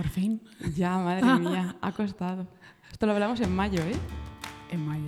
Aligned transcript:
Por 0.00 0.08
fin. 0.08 0.40
Ya, 0.74 0.96
madre 0.96 1.22
mía, 1.40 1.76
ha 1.78 1.92
costado. 1.92 2.46
Esto 2.90 3.04
lo 3.04 3.12
hablamos 3.12 3.38
en 3.42 3.54
mayo, 3.54 3.82
¿eh? 3.82 3.92
En 4.70 4.86
mayo. 4.86 5.04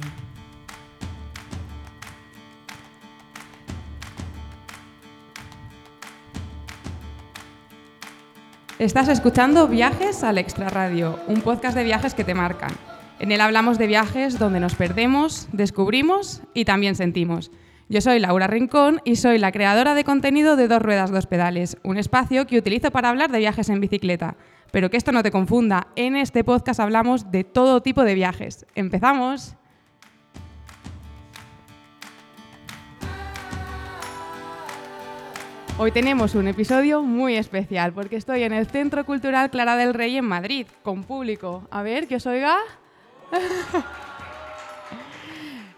Estás 8.78 9.08
escuchando 9.08 9.66
Viajes 9.66 10.22
al 10.24 10.36
Extraradio, 10.36 11.18
un 11.26 11.40
podcast 11.40 11.74
de 11.74 11.84
viajes 11.84 12.12
que 12.12 12.24
te 12.24 12.34
marcan. 12.34 12.72
En 13.18 13.32
él 13.32 13.40
hablamos 13.40 13.78
de 13.78 13.86
viajes 13.86 14.38
donde 14.38 14.60
nos 14.60 14.74
perdemos, 14.74 15.48
descubrimos 15.52 16.42
y 16.52 16.66
también 16.66 16.96
sentimos. 16.96 17.50
Yo 17.88 18.02
soy 18.02 18.20
Laura 18.20 18.46
Rincón 18.46 19.00
y 19.04 19.16
soy 19.16 19.38
la 19.38 19.52
creadora 19.52 19.94
de 19.94 20.04
contenido 20.04 20.56
de 20.56 20.68
Dos 20.68 20.82
Ruedas, 20.82 21.10
Dos 21.10 21.26
Pedales, 21.26 21.78
un 21.82 21.96
espacio 21.96 22.46
que 22.46 22.58
utilizo 22.58 22.90
para 22.90 23.08
hablar 23.08 23.30
de 23.30 23.38
viajes 23.38 23.70
en 23.70 23.80
bicicleta. 23.80 24.36
Pero 24.72 24.88
que 24.88 24.96
esto 24.96 25.12
no 25.12 25.22
te 25.22 25.30
confunda, 25.30 25.88
en 25.96 26.16
este 26.16 26.44
podcast 26.44 26.80
hablamos 26.80 27.30
de 27.30 27.44
todo 27.44 27.82
tipo 27.82 28.04
de 28.04 28.14
viajes. 28.14 28.64
¡Empezamos! 28.74 29.54
Hoy 35.76 35.92
tenemos 35.92 36.34
un 36.34 36.48
episodio 36.48 37.02
muy 37.02 37.36
especial 37.36 37.92
porque 37.92 38.16
estoy 38.16 38.44
en 38.44 38.54
el 38.54 38.66
Centro 38.66 39.04
Cultural 39.04 39.50
Clara 39.50 39.76
del 39.76 39.92
Rey 39.92 40.16
en 40.16 40.24
Madrid, 40.24 40.66
con 40.82 41.04
público. 41.04 41.68
A 41.70 41.82
ver, 41.82 42.08
que 42.08 42.16
os 42.16 42.26
oiga. 42.26 42.56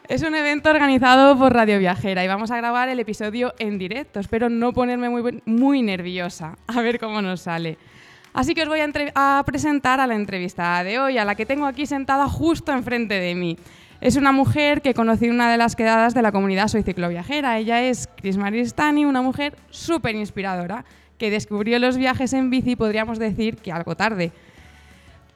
Es 0.06 0.22
un 0.22 0.34
evento 0.34 0.70
organizado 0.70 1.36
por 1.38 1.54
Radio 1.54 1.78
Viajera 1.78 2.22
y 2.22 2.28
vamos 2.28 2.50
a 2.50 2.58
grabar 2.58 2.90
el 2.90 3.00
episodio 3.00 3.54
en 3.58 3.78
directo. 3.78 4.20
Espero 4.20 4.50
no 4.50 4.72
ponerme 4.72 5.08
muy, 5.08 5.42
muy 5.46 5.80
nerviosa. 5.82 6.58
A 6.66 6.82
ver 6.82 7.00
cómo 7.00 7.22
nos 7.22 7.40
sale. 7.40 7.78
Así 8.34 8.52
que 8.52 8.62
os 8.62 8.68
voy 8.68 8.80
a, 8.80 8.90
a, 9.14 9.42
presentar 9.46 10.00
a 10.00 10.06
la 10.06 10.14
entrevistada 10.14 10.84
de 10.84 10.98
hoy, 10.98 11.16
a 11.16 11.24
la 11.24 11.34
que 11.34 11.46
tengo 11.46 11.64
aquí 11.64 11.86
sentada 11.86 12.28
justo 12.28 12.72
enfrente 12.72 13.14
de 13.14 13.34
mí. 13.34 13.56
Es 14.02 14.16
una 14.16 14.32
mujer 14.32 14.82
que 14.82 14.92
conocí 14.92 15.24
en 15.24 15.32
una 15.32 15.50
de 15.50 15.56
las 15.56 15.76
quedadas 15.76 16.12
de 16.12 16.20
la 16.20 16.32
comunidad 16.32 16.68
Soy 16.68 16.82
Cicloviajera. 16.82 17.56
Ella 17.58 17.82
es 17.82 18.10
Chris 18.16 18.36
Maristani, 18.36 19.06
una 19.06 19.22
mujer 19.22 19.56
súper 19.70 20.14
inspiradora 20.14 20.84
que 21.16 21.30
descubrió 21.30 21.78
los 21.78 21.96
viajes 21.96 22.34
en 22.34 22.50
bici, 22.50 22.76
podríamos 22.76 23.18
decir 23.18 23.56
que 23.56 23.72
algo 23.72 23.96
tarde 23.96 24.32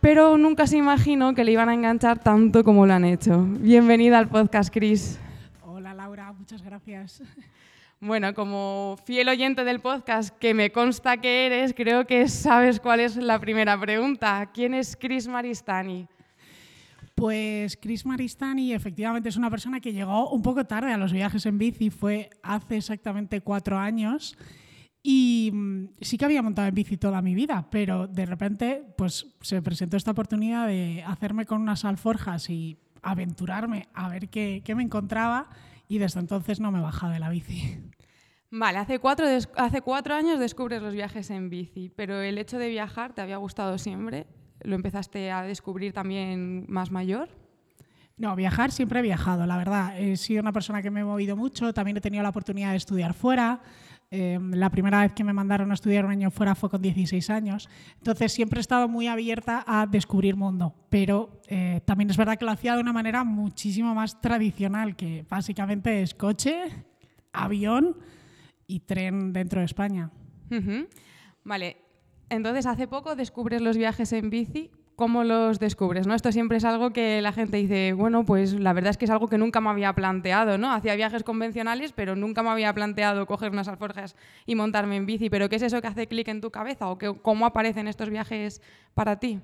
pero 0.01 0.39
nunca 0.39 0.67
se 0.67 0.77
imaginó 0.77 1.35
que 1.35 1.45
le 1.45 1.53
iban 1.53 1.69
a 1.69 1.75
enganchar 1.75 2.19
tanto 2.19 2.63
como 2.63 2.87
lo 2.87 2.95
han 2.95 3.05
hecho. 3.05 3.43
Bienvenida 3.43 4.19
al 4.19 4.29
podcast, 4.29 4.73
Chris. 4.73 5.19
Hola, 5.63 5.93
Laura, 5.95 6.33
muchas 6.33 6.63
gracias. 6.63 7.23
Bueno, 8.01 8.33
como 8.33 8.97
fiel 9.05 9.29
oyente 9.29 9.65
del 9.65 9.81
podcast, 9.81 10.37
que 10.39 10.55
me 10.55 10.71
consta 10.71 11.17
que 11.17 11.47
eres, 11.47 11.75
creo 11.75 12.07
que 12.07 12.29
sabes 12.29 12.79
cuál 12.79 13.01
es 13.01 13.17
la 13.17 13.41
primera 13.41 13.79
pregunta. 13.81 14.53
¿Quién 14.55 14.75
es 14.75 14.97
Chris 14.97 15.27
Maristani? 15.27 16.07
Pues 17.17 17.77
Chris 17.77 18.07
Maristani 18.07 18.73
efectivamente 18.73 19.29
es 19.29 19.37
una 19.37 19.51
persona 19.51 19.81
que 19.81 19.93
llegó 19.93 20.31
un 20.31 20.43
poco 20.43 20.65
tarde 20.65 20.93
a 20.93 20.97
los 20.97 21.13
viajes 21.13 21.45
en 21.47 21.59
bici, 21.59 21.91
fue 21.91 22.31
hace 22.45 22.77
exactamente 22.77 23.41
cuatro 23.41 23.77
años 23.77 24.39
y 25.03 25.51
mm, 25.53 25.87
sí 26.01 26.17
que 26.17 26.25
había 26.25 26.43
montado 26.43 26.69
en 26.69 26.77
bici 26.77 26.99
toda 26.99 27.21
mi 27.21 27.35
vida, 27.35 27.67
pero 27.69 28.07
de 28.07 28.27
repente 28.27 28.85
pues, 28.97 29.27
se 29.41 29.61
presentó 29.61 29.97
esta 29.97 30.13
oportunidad 30.13 30.69
de 30.69 31.03
hacerme 31.05 31.47
con 31.47 31.61
unas 31.61 31.85
alforjas 31.85 32.49
y 32.49 32.77
aventurarme 33.03 33.89
a 33.93 34.09
ver 34.09 34.29
qué, 34.29 34.63
qué 34.65 34.77
me 34.77 34.85
encontraba 34.85 35.49
y 35.89 35.99
desde 35.99 36.21
entonces 36.21 36.61
no 36.61 36.71
me 36.71 36.79
he 36.79 36.83
bajado 36.83 37.13
de 37.13 37.19
la 37.19 37.31
bici. 37.31 37.81
Vale, 38.51 38.79
hace 38.79 38.99
cuatro, 38.99 39.27
hace 39.57 39.83
cuatro 39.83 40.15
años 40.15 40.39
descubres 40.39 40.81
los 40.81 40.95
viajes 40.95 41.31
en 41.31 41.51
bici, 41.51 41.91
pero 41.95 42.21
el 42.21 42.39
hecho 42.39 42.59
de 42.59 42.69
viajar 42.69 43.13
te 43.15 43.21
había 43.21 43.37
gustado 43.37 43.77
siempre. 43.77 44.27
¿Lo 44.61 44.75
empezaste 44.75 45.31
a 45.31 45.43
descubrir 45.43 45.93
también 45.93 46.65
más 46.69 46.91
mayor? 46.91 47.29
No, 48.17 48.35
viajar 48.35 48.73
siempre 48.73 48.99
he 48.99 49.03
viajado, 49.03 49.47
la 49.47 49.57
verdad. 49.57 49.99
He 50.01 50.17
sido 50.17 50.41
una 50.41 50.53
persona 50.53 50.83
que 50.83 50.91
me 50.91 51.01
he 51.01 51.05
movido 51.05 51.37
mucho, 51.37 51.73
también 51.73 51.99
he 51.99 52.01
tenido 52.01 52.23
la 52.23 52.31
oportunidad 52.31 52.71
de 52.71 52.77
estudiar 52.77 53.15
fuera. 53.15 53.61
Eh, 54.11 54.39
la 54.53 54.71
primera 54.71 55.03
vez 55.03 55.13
que 55.13 55.23
me 55.23 55.35
mandaron 55.35 55.71
a 55.71 55.75
estudiar 55.75 56.07
un 56.07 56.11
año 56.11 56.31
fuera 56.31 56.55
fue 56.55 56.71
con 56.71 56.81
16 56.81 57.29
años. 57.31 57.69
Entonces 57.99 58.33
siempre 58.33 58.59
he 58.59 58.61
estado 58.61 58.89
muy 58.89 59.07
abierta 59.07 59.65
a 59.67 59.87
descubrir 59.87 60.35
mundo, 60.35 60.75
pero 60.89 61.41
eh, 61.47 61.83
también 61.85 62.09
es 62.09 62.17
verdad 62.17 62.39
que 62.39 62.47
lo 62.47 62.51
hacía 62.51 62.75
de 62.75 62.81
una 62.81 62.93
manera 62.93 63.25
muchísimo 63.25 63.95
más 63.95 64.21
tradicional, 64.21 64.97
que 64.97 65.27
básicamente 65.29 66.03
es 66.03 66.15
coche, 66.15 66.87
avión 67.33 67.97
y 68.67 68.81
tren 68.81 69.33
dentro 69.33 69.61
de 69.61 69.67
España. 69.67 70.11
Vale, 71.45 71.77
entonces 72.31 72.65
hace 72.65 72.89
poco 72.89 73.15
descubres 73.15 73.61
los 73.61 73.77
viajes 73.77 74.13
en 74.13 74.31
bici. 74.31 74.71
¿Cómo 74.99 75.23
los 75.23 75.61
descubres? 75.61 76.09
¿no? 76.09 76.15
Esto 76.17 76.33
siempre 76.33 76.57
es 76.57 76.65
algo 76.65 76.93
que 76.93 77.23
la 77.23 77.31
gente 77.31 77.59
dice, 77.59 77.93
bueno, 77.93 78.25
pues 78.25 78.55
la 78.55 78.73
verdad 78.73 78.91
es 78.91 78.97
que 78.97 79.05
es 79.05 79.13
algo 79.13 79.29
que 79.29 79.39
nunca 79.39 79.61
me 79.61 79.71
había 79.71 79.93
planteado, 79.93 80.59
¿no? 80.59 80.73
Hacía 80.73 80.97
viajes 80.97 81.23
convencionales, 81.23 81.93
pero 81.93 82.17
nunca 82.17 82.43
me 82.43 82.49
había 82.49 82.75
planteado 82.75 83.25
coger 83.25 83.53
unas 83.53 83.69
alforjas 83.69 84.17
y 84.45 84.57
montarme 84.57 84.97
en 84.97 85.07
bici. 85.07 85.31
¿Pero 85.31 85.49
qué 85.49 85.55
es 85.55 85.63
eso 85.63 85.81
que 85.81 85.87
hace 85.87 86.09
clic 86.09 86.27
en 86.27 86.41
tu 86.41 86.51
cabeza 86.51 86.89
o 86.89 86.99
cómo 87.23 87.47
aparecen 87.47 87.87
estos 87.87 88.11
viajes 88.11 88.61
para 88.95 89.21
ti? 89.21 89.39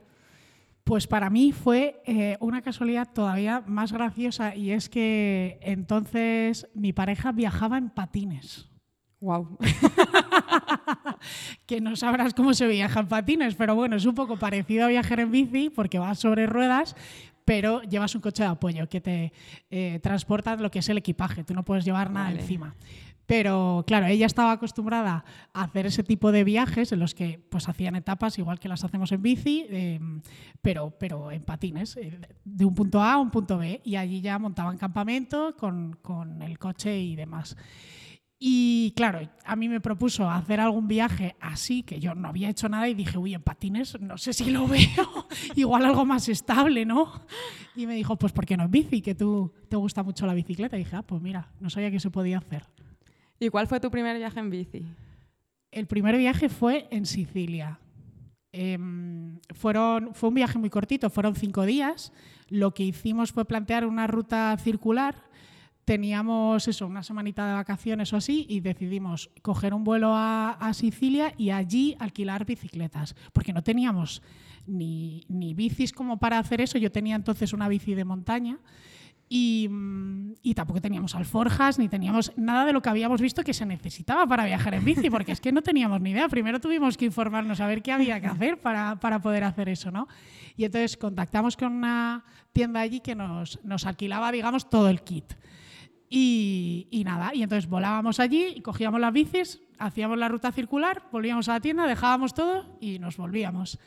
Pues 0.83 1.07
para 1.07 1.31
mí 1.31 1.53
fue 1.53 2.03
eh, 2.05 2.37
una 2.41 2.61
casualidad 2.61 3.11
todavía 3.15 3.63
más 3.65 3.93
graciosa 3.93 4.57
y 4.57 4.73
es 4.73 4.89
que 4.89 5.61
entonces 5.63 6.67
mi 6.75 6.93
pareja 6.93 7.31
viajaba 7.31 7.79
en 7.79 7.91
patines. 7.91 8.74
Wow. 9.25 9.57
que 11.67 11.81
no 11.81 11.97
sabrás 11.97 12.35
cómo 12.35 12.53
se 12.53 12.67
viaja 12.67 13.01
en 13.01 13.09
patines, 13.09 13.55
pero 13.55 13.75
bueno, 13.75 13.97
es 13.97 14.05
un 14.05 14.15
poco 14.15 14.37
parecido 14.37 14.85
a 14.85 14.89
viajar 14.89 15.19
en 15.19 15.31
bici 15.31 15.71
porque 15.71 15.99
vas 15.99 16.19
sobre 16.19 16.47
ruedas, 16.47 16.95
pero 17.47 17.81
llevas 17.83 18.15
un 18.15 18.21
coche 18.21 18.43
de 18.43 18.51
apoyo 18.51 18.87
que 18.87 19.01
te 19.01 19.33
eh, 19.71 19.99
transporta 20.03 20.57
lo 20.57 20.71
que 20.71 20.81
es 20.81 20.89
el 20.91 20.99
equipaje, 20.99 21.43
tú 21.43 21.55
no 21.55 21.65
puedes 21.65 21.87
llevar 21.87 22.11
nada 22.11 22.27
Vale. 22.27 22.43
encima. 22.43 22.75
Pero 23.25 23.83
claro, 23.87 24.05
ella 24.05 24.27
estaba 24.27 24.53
acostumbrada 24.53 25.25
a 25.55 25.63
hacer 25.63 25.87
ese 25.87 26.03
tipo 26.03 26.31
de 26.31 26.45
viajes 26.45 26.93
en 26.93 26.99
los 26.99 27.15
que 27.15 27.41
pues 27.49 27.67
hacían 27.67 27.97
etapas 27.97 28.39
igual 28.39 28.61
que 28.61 28.69
las 28.69 28.85
hacemos 28.85 29.11
en 29.13 29.23
bici, 29.23 29.65
eh, 29.71 29.99
pero, 30.61 30.91
pero 30.99 31.33
en 31.33 31.43
patines, 31.45 31.97
eh, 31.97 32.21
de 32.45 32.65
un 32.67 32.75
punto 32.75 33.01
A 33.01 33.15
a 33.15 33.19
un 33.19 33.31
punto 33.31 33.57
B, 33.57 33.81
y 33.85 33.97
allí 33.97 34.21
ya 34.21 34.39
montaban 34.39 34.77
campamento 34.77 35.57
con, 35.57 35.97
con 36.03 36.43
el 36.43 36.59
coche 36.59 37.01
y 37.01 37.17
demás. 37.17 37.57
Y 38.47 38.93
claro, 38.95 39.27
a 39.47 39.57
mí 39.57 39.71
me 39.71 39.81
propuso 39.81 40.29
hacer 40.29 40.61
algún 40.61 40.87
viaje 40.87 41.35
así, 41.41 41.83
que 41.83 41.99
yo 41.99 42.15
no 42.15 42.29
había 42.29 42.51
hecho 42.51 42.69
nada 42.69 42.87
y 42.87 42.93
dije, 42.93 43.17
uy, 43.17 43.33
en 43.33 43.41
patines 43.41 43.99
no 44.03 44.19
sé 44.19 44.35
si 44.35 44.51
lo 44.51 44.69
veo, 44.69 45.27
igual 45.55 45.87
algo 45.87 46.05
más 46.05 46.29
estable, 46.29 46.85
¿no? 46.85 47.11
Y 47.75 47.87
me 47.87 47.95
dijo, 47.95 48.19
pues 48.19 48.35
¿por 48.35 48.45
qué 48.45 48.59
no 48.59 48.65
en 48.65 48.71
bici? 48.71 49.01
Que 49.01 49.15
tú 49.15 49.51
te 49.71 49.77
gusta 49.77 50.03
mucho 50.03 50.27
la 50.27 50.35
bicicleta. 50.35 50.77
Y 50.77 50.81
dije, 50.81 50.95
ah, 50.95 51.03
pues 51.03 51.23
mira, 51.23 51.55
no 51.59 51.71
sabía 51.71 51.91
que 51.91 51.99
se 52.01 52.11
podía 52.11 52.37
hacer. 52.37 52.67
¿Y 53.41 53.49
cuál 53.49 53.67
fue 53.67 53.81
tu 53.81 53.91
primer 53.91 54.19
viaje 54.19 54.41
en 54.41 54.51
bici? 54.51 54.85
El 55.71 55.87
primer 55.87 56.19
viaje 56.19 56.51
fue 56.51 56.87
en 56.91 57.07
Sicilia. 57.07 57.79
Eh, 58.53 58.79
fueron, 59.55 60.15
fue 60.15 60.29
un 60.29 60.35
viaje 60.35 60.59
muy 60.59 60.69
cortito, 60.69 61.09
fueron 61.09 61.35
cinco 61.35 61.65
días. 61.65 62.13
Lo 62.51 62.75
que 62.75 62.83
hicimos 62.83 63.33
fue 63.33 63.47
plantear 63.47 63.87
una 63.87 64.07
ruta 64.07 64.55
circular 64.59 65.33
teníamos 65.85 66.67
eso, 66.69 66.87
una 66.87 67.03
semanita 67.03 67.47
de 67.47 67.55
vacaciones 67.55 68.13
o 68.13 68.17
así 68.17 68.47
y 68.49 68.61
decidimos 68.61 69.31
coger 69.43 69.75
un 69.75 69.85
vuelo 69.85 70.15
a, 70.15 70.53
a, 70.53 70.75
Sicilia 70.75 71.35
y 71.37 71.51
allí 71.51 71.97
alquilar 71.99 72.45
bicicletas, 72.45 73.15
porque 73.33 73.53
no 73.53 73.63
teníamos 73.63 74.23
ni, 74.67 75.25
ni, 75.29 75.55
bicis 75.55 75.93
como 75.93 76.19
para 76.19 76.39
hacer 76.39 76.61
eso. 76.61 76.79
Yo 76.79 76.91
tenía 76.91 77.17
entonces 77.17 77.53
una 77.53 77.69
bici 77.69 77.95
de 77.95 78.05
montaña 78.05 78.59
y, 79.29 79.69
y, 80.43 80.55
tampoco 80.55 80.81
teníamos 80.81 81.15
alforjas 81.15 81.79
ni 81.79 81.89
teníamos 81.89 82.33
nada 82.37 82.65
de 82.65 82.73
lo 82.73 82.83
que 82.83 82.91
habíamos 82.91 83.21
visto 83.21 83.43
que 83.43 83.55
se 83.55 83.67
necesitaba 83.67 84.27
para 84.27 84.45
viajar 84.45 84.75
en 84.75 84.85
bici, 84.85 85.11
porque 85.11 85.33
es 85.33 85.41
que 85.41 85.53
no 85.53 85.63
teníamos 85.63 86.01
ni 86.01 86.11
idea. 86.11 86.29
Primero 86.29 86.61
tuvimos 86.61 86.97
que 86.97 87.07
informarnos 87.07 87.61
a 87.61 87.67
ver 87.67 87.83
qué 87.83 87.93
había 87.93 88.21
que 88.21 88.27
hacer 88.27 88.61
para, 88.61 88.97
para 89.01 89.21
poder 89.21 89.45
hacer 89.45 89.69
eso, 89.69 89.91
¿no? 89.91 90.09
Y 90.57 90.65
entonces 90.65 90.97
contactamos 90.97 91.57
con 91.57 91.73
una 91.73 92.25
tienda 92.53 92.81
allí 92.81 93.01
que 93.01 93.15
nos, 93.15 93.59
nos 93.65 93.87
alquilaba, 93.87 94.31
digamos, 94.31 94.71
todo 94.71 94.89
el 94.89 95.03
kit. 95.03 95.35
Y, 96.17 96.87
y, 96.93 97.03
nada, 97.03 97.33
y 97.35 97.43
entonces 97.43 97.69
volábamos 97.69 98.21
allí 98.21 98.61
cogíamos 98.61 99.01
las 99.01 99.13
bicis, 99.13 99.61
hacíamos 99.81 100.17
la 100.17 100.29
ruta 100.29 100.53
circular, 100.53 101.03
volvíamos 101.11 101.49
a 101.49 101.55
la 101.55 101.61
tienda, 101.61 101.89
dejábamos 101.89 102.35
todo 102.35 102.79
y 102.81 103.01
nos 103.01 103.17
volvíamos. 103.17 103.81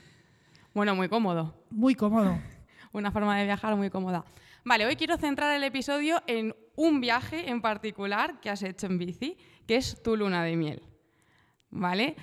Bueno, 0.74 0.94
muy 0.94 1.07
cómodo. 1.07 1.56
Muy 1.69 1.95
cómodo. 1.95 2.38
Una 2.91 3.12
forma 3.12 3.38
de 3.38 3.45
viajar 3.45 3.77
muy 3.77 3.89
cómoda. 3.89 4.25
Vale, 4.65 4.85
hoy 4.85 4.97
quiero 4.97 5.15
centrar 5.15 5.56
el 5.56 5.63
episodio 5.63 6.21
en 6.27 6.53
un 6.75 7.00
viaje 7.00 7.50
en 7.50 7.62
particular 7.62 8.41
que 8.41 8.50
has 8.50 8.62
hecho 8.62 8.88
en 8.88 8.97
bici, 8.97 9.38
que 9.65 9.77
es 9.77 10.03
tu 10.03 10.18
luna 10.18 10.44
de 10.44 10.57
miel. 10.57 10.83
¿Vale? 11.69 12.18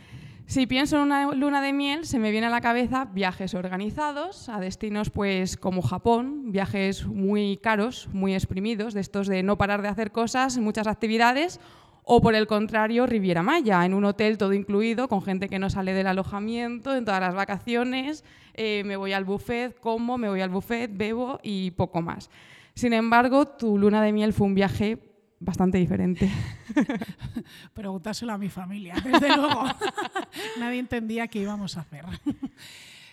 Si 0.46 0.66
pienso 0.66 0.96
en 0.96 1.02
una 1.02 1.32
luna 1.32 1.62
de 1.62 1.72
miel, 1.72 2.04
se 2.04 2.18
me 2.18 2.30
viene 2.30 2.46
a 2.46 2.50
la 2.50 2.60
cabeza 2.60 3.06
viajes 3.06 3.54
organizados 3.54 4.50
a 4.50 4.60
destinos 4.60 5.08
pues 5.08 5.56
como 5.56 5.80
Japón, 5.80 6.52
viajes 6.52 7.06
muy 7.06 7.56
caros, 7.56 8.08
muy 8.12 8.34
exprimidos, 8.34 8.92
de 8.92 9.00
estos 9.00 9.26
de 9.26 9.42
no 9.42 9.56
parar 9.56 9.80
de 9.80 9.88
hacer 9.88 10.12
cosas, 10.12 10.58
muchas 10.58 10.86
actividades, 10.86 11.60
O 12.06 12.20
por 12.20 12.34
el 12.34 12.46
contrario, 12.46 13.06
Riviera 13.06 13.42
Maya, 13.42 13.82
en 13.86 13.94
un 13.94 14.04
hotel 14.04 14.36
todo 14.36 14.52
incluido, 14.52 15.08
con 15.08 15.22
gente 15.22 15.48
que 15.48 15.58
no 15.58 15.70
sale 15.70 15.94
del 15.94 16.06
alojamiento, 16.06 16.94
en 16.94 17.06
todas 17.06 17.22
las 17.22 17.34
vacaciones, 17.34 18.24
eh, 18.52 18.82
me 18.84 18.96
voy 18.96 19.14
al 19.14 19.24
buffet, 19.24 19.80
como, 19.80 20.18
me 20.18 20.28
voy 20.28 20.42
al 20.42 20.50
buffet, 20.50 20.90
bebo 20.94 21.40
y 21.42 21.70
poco 21.70 22.02
más. 22.02 22.28
Sin 22.74 22.92
embargo, 22.92 23.46
tu 23.46 23.78
luna 23.78 24.02
de 24.02 24.12
miel 24.12 24.34
fue 24.34 24.46
un 24.46 24.54
viaje 24.54 24.98
bastante 25.44 25.78
diferente. 25.78 26.30
Pregúntaselo 27.74 28.32
a 28.32 28.38
mi 28.38 28.48
familia, 28.48 28.94
desde 28.94 29.36
luego. 29.36 29.64
Nadie 30.58 30.78
entendía 30.78 31.28
qué 31.28 31.40
íbamos 31.40 31.76
a 31.76 31.80
hacer. 31.80 32.04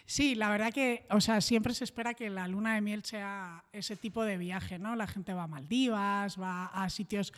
Sí, 0.04 0.36
la 0.36 0.50
verdad 0.50 0.74
que, 0.74 1.06
o 1.10 1.22
sea, 1.22 1.40
siempre 1.40 1.74
se 1.74 1.86
espera 1.86 2.14
que 2.16 2.30
la 2.30 2.46
luna 2.50 2.76
de 2.76 2.82
miel 2.82 3.06
sea 3.06 3.64
ese 3.72 3.96
tipo 3.96 4.26
de 4.26 4.36
viaje, 4.36 4.78
¿no? 4.78 4.98
La 4.98 5.08
gente 5.08 5.34
va 5.34 5.44
a 5.44 5.48
Maldivas, 5.48 6.38
va 6.38 6.66
a 6.66 6.90
sitios 6.90 7.32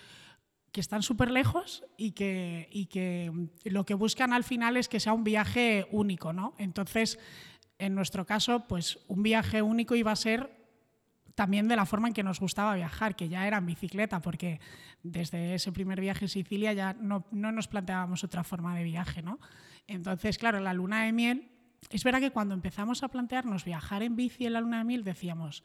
que 0.72 0.82
están 0.82 1.04
súper 1.04 1.30
lejos 1.30 1.84
y 1.98 2.14
que, 2.14 2.70
y 2.72 2.88
que 2.88 3.32
lo 3.66 3.86
que 3.86 3.94
buscan 3.94 4.34
al 4.34 4.44
final 4.44 4.76
es 4.76 4.88
que 4.88 5.00
sea 5.00 5.14
un 5.14 5.24
viaje 5.24 5.88
único, 5.92 6.34
¿no? 6.34 6.56
Entonces, 6.58 7.20
en 7.78 7.94
nuestro 7.94 8.26
caso, 8.26 8.66
pues 8.68 8.98
un 9.08 9.22
viaje 9.22 9.62
único 9.62 9.94
iba 9.94 10.12
a 10.12 10.16
ser 10.16 10.63
también 11.36 11.68
de 11.68 11.76
la 11.76 11.86
forma 11.86 12.08
en 12.08 12.14
que 12.14 12.24
nos 12.24 12.40
gustaba 12.40 12.76
viajar, 12.76 13.16
que 13.16 13.30
ya 13.30 13.48
era 13.48 13.58
en 13.58 13.66
bicicleta, 13.66 14.22
porque 14.22 14.60
desde 15.02 15.56
ese 15.56 15.72
primer 15.72 16.00
viaje 16.00 16.26
a 16.26 16.28
Sicilia 16.28 16.74
ya 16.74 16.94
no, 16.94 17.26
no 17.32 17.52
nos 17.52 17.68
planteábamos 17.68 18.24
otra 18.24 18.44
forma 18.44 18.76
de 18.76 18.84
viaje, 18.84 19.22
¿no? 19.22 19.40
Entonces, 19.88 20.38
claro, 20.38 20.60
la 20.60 20.74
luna 20.74 21.04
de 21.04 21.12
miel, 21.12 21.52
es 21.90 22.04
verdad 22.04 22.20
que 22.20 22.32
cuando 22.32 22.54
empezamos 22.54 23.04
a 23.04 23.10
plantearnos 23.10 23.66
viajar 23.66 24.04
en 24.04 24.16
bici 24.16 24.46
en 24.46 24.54
la 24.54 24.62
luna 24.62 24.80
de 24.80 24.84
miel 24.84 25.04
decíamos, 25.04 25.64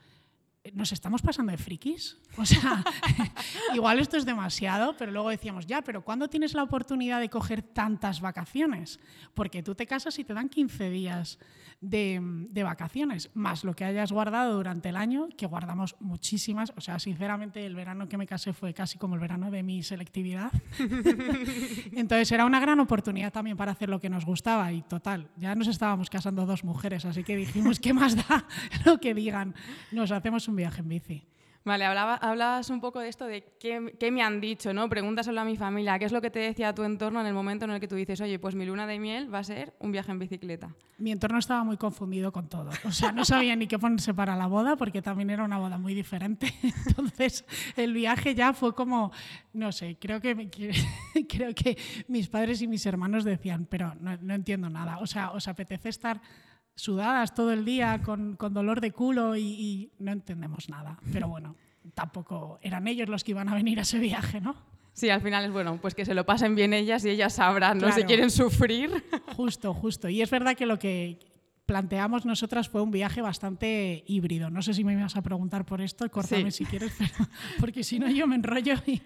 nos 0.73 0.93
estamos 0.93 1.23
pasando 1.23 1.53
de 1.53 1.59
frikis. 1.59 2.19
O 2.37 2.45
sea, 2.45 2.85
igual 3.75 3.99
esto 4.01 4.17
es 4.17 4.25
demasiado, 4.25 4.97
pero 4.97 5.13
luego 5.13 5.31
decíamos, 5.31 5.67
ya, 5.67 5.83
pero 5.83 6.05
¿cuándo 6.05 6.29
tienes 6.29 6.55
la 6.55 6.63
oportunidad 6.63 7.21
de 7.21 7.29
coger 7.29 7.63
tantas 7.63 8.21
vacaciones? 8.21 9.01
Porque 9.35 9.63
tú 9.63 9.75
te 9.75 9.87
casas 9.87 10.19
y 10.19 10.25
te 10.25 10.35
dan 10.35 10.49
15 10.49 10.91
días 10.91 11.39
de, 11.81 12.21
de, 12.51 12.63
vacaciones, 12.65 13.31
más 13.35 13.63
lo 13.63 13.75
que 13.75 13.85
hayas 13.85 14.11
guardado 14.11 14.57
durante 14.57 14.89
el 14.89 14.97
año, 14.97 15.29
que 15.37 15.47
guardamos 15.47 15.95
muchísimas. 16.01 16.73
O 16.77 16.81
sea, 16.81 16.99
sinceramente, 16.99 17.65
el 17.65 17.75
verano 17.75 18.09
que 18.09 18.17
me 18.17 18.27
casé 18.27 18.53
fue 18.53 18.75
casi 18.75 18.99
como 18.99 19.15
el 19.15 19.21
verano 19.21 19.51
de 19.51 19.63
mi 19.63 19.83
selectividad. 19.83 20.51
Entonces 21.93 22.33
era 22.33 22.45
una 22.45 22.59
gran 22.59 22.81
oportunidad 22.81 23.33
también 23.33 23.57
para 23.57 23.73
hacer 23.73 23.89
lo 23.89 24.01
que 24.01 24.11
nos 24.11 24.25
gustaba 24.25 24.73
y 24.73 24.83
total, 24.83 25.29
ya 25.37 25.55
nos 25.55 25.69
estábamos 25.69 26.11
casando 26.11 26.47
dos 26.47 26.65
mujeres, 26.65 27.05
así 27.05 27.23
que 27.23 27.37
dijimos, 27.37 27.79
¿qué 27.79 27.93
más 27.93 28.17
da 28.17 28.45
lo 28.85 28.99
que 28.99 29.15
digan? 29.15 29.55
Nos 29.93 30.11
hacemos 30.11 30.48
un 30.49 30.57
viaje 30.57 30.81
en 30.81 30.89
bici. 30.89 31.29
Vale, 31.69 31.85
hablaba, 31.85 32.15
hablabas 32.15 32.71
un 32.71 32.81
poco 32.81 32.99
de 33.01 33.09
esto 33.09 33.27
de 33.27 33.43
qué, 33.61 33.95
qué, 34.01 34.11
me 34.11 34.23
han 34.23 34.41
dicho, 34.41 34.73
¿no? 34.73 34.89
Pregúntaselo 34.89 35.39
a 35.39 35.45
mi 35.45 35.59
familia, 35.59 35.99
¿qué 35.99 36.07
es 36.07 36.13
lo 36.13 36.23
que 36.23 36.31
te 36.31 36.39
decía 36.39 36.75
tu 36.75 36.83
entorno 36.83 37.21
en 37.21 37.27
el 37.27 37.35
momento 37.35 37.67
en 37.67 37.73
el 37.73 37.79
que 37.79 37.87
tú 37.87 37.95
dices, 37.95 38.23
oye, 38.23 38.39
pues 38.39 38.55
mi 38.55 38.65
luna 38.65 38.87
de 38.87 38.99
miel 38.99 39.33
va 39.33 39.41
a 39.41 39.45
ser 39.45 39.75
un 39.79 39.93
viaje 39.93 40.11
en 40.11 40.19
bicicleta? 40.19 40.75
Mi 40.97 41.13
entorno 41.13 41.39
estaba 41.39 41.65
muy 41.65 41.77
confundido 41.77 42.33
con 42.33 42.49
todo. 42.49 42.71
O 42.85 42.91
sea, 42.91 43.13
no 43.13 43.23
sabía 43.27 43.55
ni 43.55 43.67
qué 43.67 43.79
ponerse 43.79 44.15
para 44.15 44.35
la 44.35 44.47
boda 44.47 44.77
porque 44.77 45.03
también 45.03 45.29
era 45.29 45.45
una 45.45 45.59
boda 45.59 45.77
muy 45.77 45.93
diferente. 45.93 46.55
Entonces, 46.87 47.45
el 47.77 47.93
viaje 47.93 48.35
ya 48.35 48.55
fue 48.55 48.75
como, 48.75 49.13
no 49.53 49.71
sé, 49.71 49.99
creo 50.01 50.23
que, 50.23 50.49
creo 51.29 51.55
que 51.55 51.77
mis 52.09 52.29
padres 52.29 52.63
y 52.63 52.67
mis 52.67 52.87
hermanos 52.87 53.25
decían, 53.25 53.67
pero 53.67 53.95
no, 54.01 54.17
no 54.17 54.33
entiendo 54.33 54.71
nada. 54.71 55.01
O 55.01 55.07
sea, 55.07 55.33
¿os 55.33 55.47
apetece 55.47 55.91
estar 55.91 56.19
sudadas 56.79 57.35
todo 57.35 57.53
el 57.53 57.65
día 57.65 58.01
con, 58.05 58.37
con 58.37 58.55
dolor 58.55 58.81
de 58.81 58.93
culo 58.93 59.35
y, 59.35 59.43
y, 59.43 59.91
no 59.99 60.13
entendemos 60.13 60.69
nada. 60.69 60.97
Pero 61.13 61.27
bueno, 61.27 61.57
tampoco 61.95 62.61
eran 62.63 62.87
ellos 62.87 63.09
los 63.09 63.25
que 63.25 63.33
iban 63.33 63.49
a 63.49 63.55
venir 63.55 63.81
a 63.81 63.83
ese 63.83 63.99
viaje, 63.99 64.41
¿no? 64.41 64.55
Sí, 64.93 65.11
al 65.11 65.21
final 65.21 65.45
es 65.45 65.53
bueno, 65.53 65.79
pues 65.81 65.95
que 65.95 66.05
se 66.05 66.15
lo 66.15 66.25
pasen 66.25 66.55
bien 66.55 66.73
ellas 66.73 67.05
y 67.05 67.11
ellas 67.11 67.35
sabrán, 67.35 67.79
¿no? 67.79 67.91
Si 67.93 68.05
quieren 68.05 68.31
sufrir. 68.31 68.91
Justo, 69.37 69.75
justo. 69.75 70.09
Y 70.09 70.23
es 70.23 70.31
verdad 70.31 70.55
que 70.57 70.67
lo 70.67 70.79
que 70.79 71.19
planteamos 71.67 72.25
nosotras 72.25 72.69
fue 72.69 72.81
un 72.81 72.93
viaje 72.93 73.23
bastante 73.23 74.05
híbrido. 74.07 74.49
No 74.49 74.63
sé 74.63 74.73
si 74.73 74.85
me 74.85 74.97
vas 74.97 75.17
a 75.17 75.23
preguntar 75.23 75.65
por 75.67 75.81
esto, 75.81 76.09
córtame 76.11 76.51
sí. 76.53 76.65
si 76.65 76.65
quieres, 76.65 76.93
pero, 76.97 77.29
porque 77.61 77.83
si 77.83 77.99
no 77.99 78.09
yo 78.09 78.27
me 78.27 78.37
enrollo 78.37 78.75
y... 78.87 79.03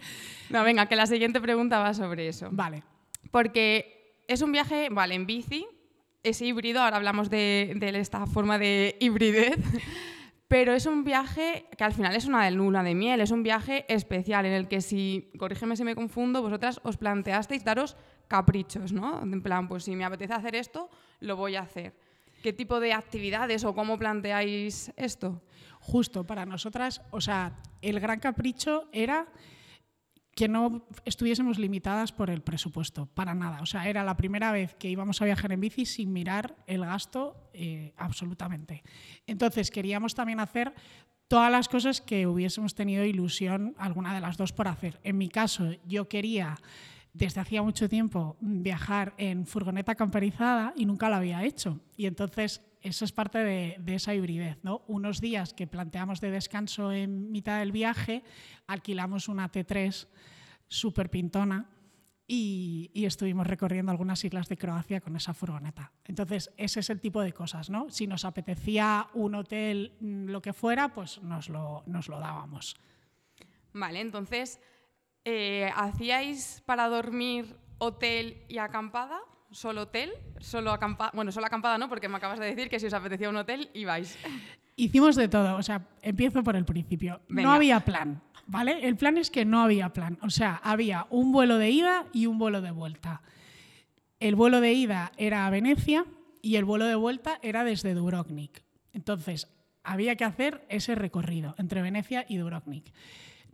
No, 0.50 0.62
venga, 0.62 0.86
que 0.86 0.96
la 0.96 1.06
siguiente 1.06 1.40
pregunta 1.40 1.78
va 1.78 1.92
sobre 1.94 2.28
eso. 2.28 2.48
Vale. 2.52 2.82
Porque 3.30 4.22
es 4.28 4.42
un 4.42 4.52
viaje, 4.52 4.88
vale, 4.90 5.14
en 5.14 5.26
bici, 5.26 5.66
es 6.22 6.40
híbrido, 6.40 6.80
ahora 6.80 6.96
hablamos 6.96 7.30
de, 7.30 7.76
esta 7.94 8.26
forma 8.26 8.58
de 8.58 8.96
hibridez, 9.00 9.56
pero 10.48 10.74
es 10.74 10.86
un 10.86 11.04
viaje 11.04 11.66
que 11.76 11.84
al 11.84 11.92
final 11.92 12.14
es 12.14 12.26
una 12.26 12.48
luna 12.50 12.82
de 12.82 12.94
miel, 12.94 13.20
es 13.20 13.30
un 13.30 13.42
viaje 13.42 13.84
especial 13.88 14.46
en 14.46 14.52
el 14.52 14.68
que 14.68 14.80
si, 14.80 15.30
corrígeme 15.38 15.76
si 15.76 15.84
me 15.84 15.94
confundo, 15.94 16.42
vosotras 16.42 16.80
os 16.84 16.96
planteasteis 16.96 17.64
daros 17.64 17.96
caprichos, 18.28 18.92
¿no? 18.92 19.22
En 19.22 19.42
plan, 19.42 19.68
pues 19.68 19.84
si 19.84 19.96
me 19.96 20.04
apetece 20.04 20.34
hacer 20.34 20.54
esto, 20.54 20.90
lo 21.20 21.36
voy 21.36 21.56
a 21.56 21.62
hacer. 21.62 21.94
¿Qué 22.42 22.52
tipo 22.52 22.80
de 22.80 22.92
actividades 22.92 23.64
o 23.64 23.74
cómo 23.74 23.98
planteáis 23.98 24.92
esto? 24.96 25.42
Justo, 25.80 26.24
para 26.24 26.44
nosotras, 26.44 27.02
o 27.10 27.20
sea, 27.20 27.58
el 27.80 27.98
gran 28.00 28.20
capricho 28.20 28.88
era 28.92 29.26
que 30.34 30.48
no 30.48 30.86
estuviésemos 31.04 31.58
limitadas 31.58 32.12
por 32.12 32.30
el 32.30 32.40
presupuesto, 32.40 33.06
para 33.06 33.34
nada. 33.34 33.60
O 33.60 33.66
sea, 33.66 33.88
era 33.88 34.02
la 34.02 34.16
primera 34.16 34.50
vez 34.50 34.74
que 34.74 34.88
íbamos 34.88 35.20
a 35.20 35.26
viajar 35.26 35.52
en 35.52 35.60
bici 35.60 35.84
sin 35.84 36.12
mirar 36.12 36.56
el 36.66 36.84
gasto 36.84 37.50
eh, 37.52 37.92
absolutamente. 37.96 38.82
Entonces, 39.26 39.70
queríamos 39.70 40.14
también 40.14 40.40
hacer 40.40 40.74
todas 41.28 41.52
las 41.52 41.68
cosas 41.68 42.00
que 42.00 42.26
hubiésemos 42.26 42.74
tenido 42.74 43.04
ilusión, 43.04 43.74
alguna 43.78 44.14
de 44.14 44.20
las 44.20 44.36
dos, 44.36 44.52
por 44.52 44.68
hacer. 44.68 45.00
En 45.02 45.18
mi 45.18 45.28
caso, 45.28 45.70
yo 45.86 46.08
quería 46.08 46.58
desde 47.12 47.40
hacía 47.40 47.62
mucho 47.62 47.90
tiempo 47.90 48.36
viajar 48.40 49.14
en 49.18 49.46
furgoneta 49.46 49.94
camperizada 49.94 50.72
y 50.76 50.86
nunca 50.86 51.10
lo 51.10 51.16
había 51.16 51.44
hecho. 51.44 51.80
Y 51.96 52.06
entonces 52.06 52.62
eso 52.82 53.04
es 53.04 53.12
parte 53.12 53.38
de, 53.38 53.94
esa 53.94 54.14
hibridez. 54.14 54.58
¿no? 54.62 54.82
Unos 54.86 55.20
días 55.20 55.54
que 55.54 55.66
planteamos 55.66 56.20
de 56.20 56.30
descanso 56.30 56.92
en 56.92 57.30
mitad 57.30 57.60
del 57.60 57.72
viaje, 57.72 58.22
alquilamos 58.66 59.28
una 59.28 59.50
T3 59.50 60.08
súper 60.68 61.10
pintona 61.10 61.68
y, 62.26 62.90
estuvimos 62.94 63.46
recorriendo 63.46 63.92
algunas 63.92 64.24
islas 64.24 64.48
de 64.48 64.56
Croacia 64.56 65.00
con 65.00 65.16
esa 65.16 65.34
furgoneta. 65.34 65.92
Entonces, 66.04 66.50
ese 66.56 66.80
es 66.80 66.90
el 66.90 67.00
tipo 67.00 67.20
de 67.20 67.32
cosas. 67.32 67.70
¿no? 67.70 67.90
Si 67.90 68.06
nos 68.06 68.24
apetecía 68.24 69.08
un 69.14 69.34
hotel, 69.34 69.96
lo 70.00 70.40
que 70.40 70.52
fuera, 70.52 70.92
pues 70.92 71.22
nos 71.22 71.48
lo, 71.48 71.82
nos 71.86 72.08
lo 72.08 72.18
dábamos. 72.18 72.76
Vale, 73.72 74.00
entonces, 74.00 74.60
eh, 75.24 75.70
¿hacíais 75.74 76.62
para 76.66 76.88
dormir 76.88 77.56
hotel 77.78 78.44
y 78.48 78.58
acampada? 78.58 79.20
¿Solo 79.52 79.82
hotel? 79.82 80.10
¿Solo 80.40 80.72
acampada? 80.72 81.10
Bueno, 81.14 81.30
solo 81.30 81.46
acampada 81.46 81.78
no, 81.78 81.88
porque 81.88 82.08
me 82.08 82.16
acabas 82.16 82.38
de 82.38 82.46
decir 82.46 82.68
que 82.68 82.80
si 82.80 82.86
os 82.86 82.94
apetecía 82.94 83.28
un 83.28 83.36
hotel, 83.36 83.70
ibais. 83.74 84.18
Hicimos 84.76 85.14
de 85.16 85.28
todo, 85.28 85.56
o 85.56 85.62
sea, 85.62 85.86
empiezo 86.00 86.42
por 86.42 86.56
el 86.56 86.64
principio. 86.64 87.20
Venga. 87.28 87.48
No 87.48 87.52
había 87.54 87.80
plan, 87.80 88.22
¿vale? 88.46 88.86
El 88.86 88.96
plan 88.96 89.18
es 89.18 89.30
que 89.30 89.44
no 89.44 89.62
había 89.62 89.90
plan, 89.90 90.18
o 90.22 90.30
sea, 90.30 90.60
había 90.64 91.06
un 91.10 91.32
vuelo 91.32 91.58
de 91.58 91.70
ida 91.70 92.06
y 92.12 92.26
un 92.26 92.38
vuelo 92.38 92.62
de 92.62 92.70
vuelta. 92.70 93.20
El 94.18 94.34
vuelo 94.34 94.60
de 94.60 94.72
ida 94.72 95.12
era 95.18 95.46
a 95.46 95.50
Venecia 95.50 96.06
y 96.40 96.56
el 96.56 96.64
vuelo 96.64 96.86
de 96.86 96.94
vuelta 96.94 97.38
era 97.42 97.64
desde 97.64 97.92
Dubrovnik. 97.92 98.62
Entonces, 98.94 99.48
había 99.84 100.16
que 100.16 100.24
hacer 100.24 100.64
ese 100.70 100.94
recorrido 100.94 101.54
entre 101.58 101.82
Venecia 101.82 102.24
y 102.28 102.38
Dubrovnik. 102.38 102.92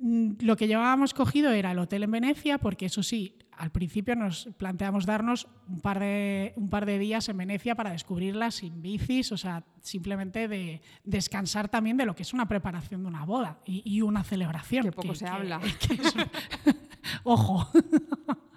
Lo 0.00 0.56
que 0.56 0.68
llevábamos 0.68 1.12
cogido 1.12 1.50
era 1.50 1.72
el 1.72 1.78
hotel 1.78 2.04
en 2.04 2.12
Venecia, 2.12 2.58
porque 2.58 2.86
eso 2.86 3.02
sí, 3.02 3.36
al 3.58 3.72
principio 3.72 4.14
nos 4.14 4.48
planteamos 4.56 5.06
darnos 5.06 5.48
un 5.66 5.80
par 5.80 5.98
de, 5.98 6.52
un 6.56 6.70
par 6.70 6.86
de 6.86 6.98
días 6.98 7.28
en 7.28 7.36
Venecia 7.36 7.74
para 7.74 7.90
descubrirla 7.90 8.52
sin 8.52 8.80
bicis, 8.80 9.32
o 9.32 9.36
sea, 9.36 9.64
simplemente 9.80 10.46
de 10.46 10.80
descansar 11.02 11.68
también 11.68 11.96
de 11.96 12.06
lo 12.06 12.14
que 12.14 12.22
es 12.22 12.32
una 12.32 12.46
preparación 12.46 13.02
de 13.02 13.08
una 13.08 13.24
boda 13.24 13.58
y, 13.66 13.82
y 13.84 14.02
una 14.02 14.22
celebración. 14.22 14.84
Que 14.84 14.92
poco 14.92 15.08
que, 15.08 15.16
se 15.16 15.24
que, 15.24 15.30
habla. 15.30 15.60
Que 15.80 15.94
es, 15.94 16.14
ojo. 17.24 17.68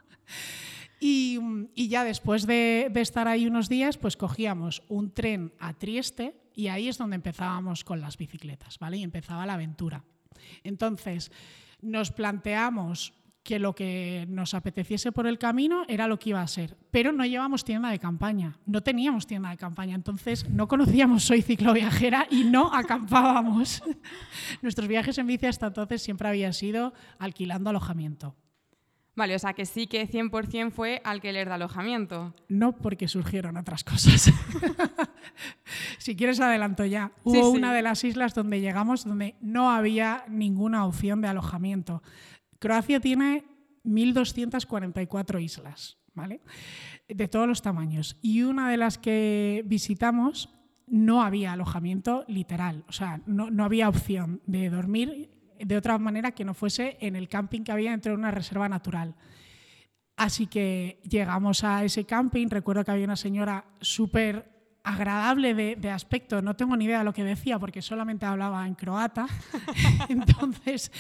y, 1.00 1.40
y, 1.74 1.88
ya 1.88 2.04
después 2.04 2.46
de, 2.46 2.90
de 2.92 3.02
estar 3.02 3.28
ahí 3.28 3.48
unos 3.48 3.68
días, 3.68 3.98
pues 3.98 4.16
cogíamos 4.16 4.84
un 4.88 5.12
tren 5.12 5.54
a 5.60 5.74
Trieste 5.74 6.36
y 6.54 6.68
ahí 6.68 6.88
es 6.88 7.00
donde 7.00 7.16
empezábamos 7.16 7.84
con 7.84 8.00
las 8.02 8.18
bicicletas, 8.18 8.78
¿vale? 8.78 8.98
Y 8.98 9.04
empezaba 9.04 9.48
la 9.48 9.54
aventura. 9.54 10.04
Entonces, 10.64 11.32
nos 11.82 12.12
planteamos 12.12 13.14
que 13.44 13.58
lo 13.58 13.74
que 13.74 14.26
nos 14.30 14.54
apeteciese 14.54 15.12
por 15.12 15.26
el 15.26 15.40
camino 15.40 15.84
era 15.88 16.08
lo 16.08 16.20
que 16.20 16.30
iba 16.30 16.42
a 16.42 16.48
ser, 16.48 16.78
pero 16.92 17.12
no 17.12 17.26
llevamos 17.26 17.64
tienda 17.64 17.90
de 17.90 17.98
campaña, 17.98 18.60
no 18.66 18.82
teníamos 18.82 19.26
tienda 19.26 19.50
de 19.50 19.58
campaña, 19.58 19.96
entonces 19.96 20.48
no 20.50 20.68
conocíamos 20.68 21.24
Soy 21.24 21.42
cicloviajera 21.42 22.28
y 22.30 22.44
no 22.44 22.74
acampábamos. 22.74 23.82
Nuestros 24.62 24.88
viajes 24.88 25.18
en 25.18 25.28
bici 25.28 25.48
hasta 25.48 25.68
entonces 25.68 26.02
siempre 26.02 26.28
había 26.28 26.54
sido 26.54 26.94
alquilando 27.18 27.70
alojamiento. 27.70 28.36
Vale, 29.16 29.36
o 29.36 29.40
sea 29.40 29.54
que 29.54 29.66
sí 29.66 29.88
que 29.88 30.08
100% 30.08 30.72
fue 30.72 31.02
alquiler 31.04 31.48
de 31.50 31.54
alojamiento. 31.56 32.34
No, 32.48 32.78
porque 32.78 33.08
surgieron 33.10 33.58
otras 33.58 33.84
cosas. 33.84 34.32
si 35.98 36.16
quieres 36.16 36.40
adelanto 36.40 36.86
ya. 36.86 37.12
Hubo 37.24 37.34
Sí, 37.36 37.42
sí. 37.42 37.58
una 37.58 37.74
de 37.74 37.82
las 37.82 38.04
islas 38.04 38.34
donde 38.34 38.62
llegamos 38.62 39.04
donde 39.06 39.36
no 39.42 39.70
había 39.72 40.24
ninguna 40.30 40.86
opción 40.86 41.20
de 41.22 41.28
alojamiento. 41.28 42.02
Croacia 42.60 43.00
tiene 43.02 43.44
1.244 43.84 45.42
islas, 45.42 45.98
¿vale? 46.14 46.42
De 47.08 47.28
todos 47.28 47.48
los 47.48 47.62
tamaños. 47.62 48.18
Y 48.22 48.44
una 48.44 48.70
de 48.70 48.78
las 48.78 48.98
que 48.98 49.64
visitamos 49.66 50.50
no 50.88 51.22
había 51.24 51.54
alojamiento 51.54 52.26
literal, 52.28 52.84
o 52.88 52.92
sea, 52.92 53.22
no, 53.26 53.50
no 53.50 53.64
había 53.64 53.88
opción 53.88 54.42
de 54.46 54.70
dormir 54.70 55.31
de 55.66 55.78
otra 55.78 55.98
manera 55.98 56.32
que 56.32 56.46
no 56.46 56.54
fuese 56.54 56.98
en 57.00 57.16
el 57.16 57.28
camping 57.28 57.64
que 57.64 57.72
había 57.72 57.92
dentro 57.92 58.12
de 58.12 58.18
una 58.18 58.32
reserva 58.32 58.68
natural. 58.70 59.16
Así 60.18 60.48
que 60.48 61.00
llegamos 61.04 61.64
a 61.64 61.84
ese 61.84 62.06
camping, 62.06 62.48
recuerdo 62.50 62.86
que 62.86 62.92
había 62.92 63.06
una 63.06 63.16
señora 63.16 63.66
súper 63.80 64.52
agradable 64.84 65.54
de, 65.54 65.90
aspecto, 65.92 66.42
no 66.42 66.56
tengo 66.56 66.76
ni 66.76 66.86
idea 66.86 67.00
de 67.00 67.06
lo 67.06 67.14
que 67.14 67.24
decía 67.24 67.60
porque 67.60 67.82
solamente 67.82 68.26
hablaba 68.26 68.66
en 68.66 68.74
croata, 68.76 69.28
entonces, 70.10 70.92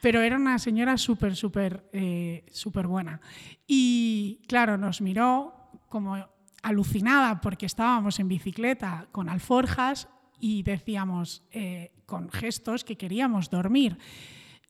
pero 0.00 0.20
era 0.22 0.36
una 0.36 0.58
señora 0.58 0.96
súper, 0.96 1.36
súper, 1.36 1.88
eh, 1.92 2.44
súper 2.50 2.86
buena. 2.86 3.20
Y 3.66 4.40
claro, 4.48 4.76
nos 4.76 5.00
miró 5.00 5.70
como 5.88 6.16
alucinada 6.62 7.40
porque 7.40 7.66
estábamos 7.66 8.18
en 8.18 8.28
bicicleta 8.28 9.06
con 9.12 9.28
alforjas 9.28 10.08
y 10.40 10.62
decíamos 10.62 11.44
eh, 11.52 11.92
con 12.08 12.30
gestos 12.30 12.84
que 12.84 12.96
queríamos 12.96 13.50
dormir. 13.50 13.98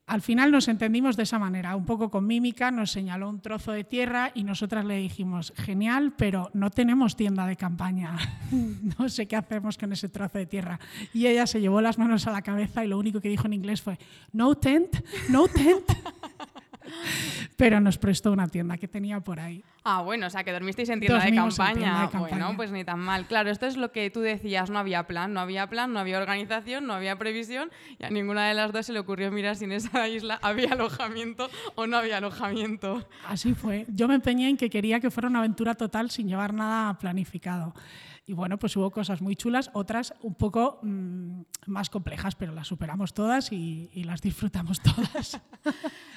Al 0.08 0.22
final 0.22 0.50
nos 0.50 0.66
entendimos 0.66 1.16
de 1.16 1.22
esa 1.22 1.38
manera, 1.38 1.76
un 1.76 1.84
poco 1.84 2.10
con 2.10 2.26
mímica, 2.26 2.70
nos 2.70 2.90
señaló 2.90 3.28
un 3.28 3.40
trozo 3.40 3.72
de 3.72 3.84
tierra 3.84 4.32
y 4.34 4.42
nosotras 4.42 4.84
le 4.84 4.96
dijimos, 4.96 5.52
genial, 5.54 6.14
pero 6.16 6.50
no 6.54 6.70
tenemos 6.70 7.14
tienda 7.14 7.46
de 7.46 7.56
campaña, 7.56 8.16
no 8.98 9.08
sé 9.10 9.28
qué 9.28 9.36
hacemos 9.36 9.78
con 9.78 9.92
ese 9.92 10.08
trozo 10.08 10.38
de 10.38 10.46
tierra. 10.46 10.80
Y 11.12 11.26
ella 11.26 11.46
se 11.46 11.60
llevó 11.60 11.80
las 11.80 11.98
manos 11.98 12.26
a 12.26 12.32
la 12.32 12.42
cabeza 12.42 12.84
y 12.84 12.88
lo 12.88 12.98
único 12.98 13.20
que 13.20 13.28
dijo 13.28 13.46
en 13.46 13.52
inglés 13.52 13.82
fue, 13.82 13.98
no 14.32 14.56
tent, 14.56 14.96
no 15.28 15.46
tent. 15.46 15.84
Pero 17.56 17.80
nos 17.80 17.98
prestó 17.98 18.32
una 18.32 18.48
tienda 18.48 18.76
que 18.76 18.88
tenía 18.88 19.20
por 19.20 19.40
ahí. 19.40 19.64
Ah, 19.84 20.02
bueno, 20.02 20.26
o 20.26 20.30
sea, 20.30 20.44
que 20.44 20.52
dormisteis 20.52 20.88
en 20.90 21.00
tienda, 21.00 21.24
de 21.24 21.34
campaña. 21.34 22.10
Bueno, 22.12 22.52
pues 22.56 22.70
ni 22.70 22.84
tan 22.84 22.98
mal. 22.98 23.26
Claro, 23.26 23.50
esto 23.50 23.66
es 23.66 23.76
lo 23.76 23.90
que 23.90 24.10
tú 24.10 24.20
decías, 24.20 24.70
no 24.70 24.78
había 24.78 25.06
plan, 25.06 25.32
no 25.32 25.40
había 25.40 25.66
plan, 25.68 25.92
no 25.92 25.98
había 25.98 26.18
organización, 26.18 26.86
no 26.86 26.94
había 26.94 27.16
previsión 27.16 27.70
y 27.98 28.04
a 28.04 28.10
ninguna 28.10 28.48
de 28.48 28.54
las 28.54 28.72
dos 28.72 28.86
se 28.86 28.92
le 28.92 28.98
ocurrió 28.98 29.30
mirar 29.30 29.56
si 29.56 29.64
en 29.64 29.72
esa 29.72 30.06
isla 30.08 30.38
había 30.42 30.72
alojamiento 30.72 31.48
o 31.74 31.86
no 31.86 31.96
había 31.96 32.18
alojamiento. 32.18 33.08
Así 33.26 33.54
fue. 33.54 33.86
Yo 33.88 34.08
me 34.08 34.14
empeñé 34.14 34.48
en 34.48 34.56
que 34.56 34.68
quería 34.68 35.00
que 35.00 35.10
fuera 35.10 35.28
una 35.28 35.38
aventura 35.38 35.74
total 35.74 36.10
sin 36.10 36.28
llevar 36.28 36.52
nada 36.52 36.98
planificado. 36.98 37.74
Y 38.28 38.34
bueno, 38.34 38.58
pues 38.58 38.76
hubo 38.76 38.90
cosas 38.90 39.22
muy 39.22 39.36
chulas, 39.36 39.70
otras 39.72 40.12
un 40.20 40.34
poco 40.34 40.80
mm, 40.82 41.40
más 41.64 41.88
complejas, 41.88 42.34
pero 42.34 42.52
las 42.52 42.68
superamos 42.68 43.14
todas 43.14 43.52
y, 43.52 43.88
y 43.94 44.04
las 44.04 44.20
disfrutamos 44.20 44.80
todas. 44.82 45.40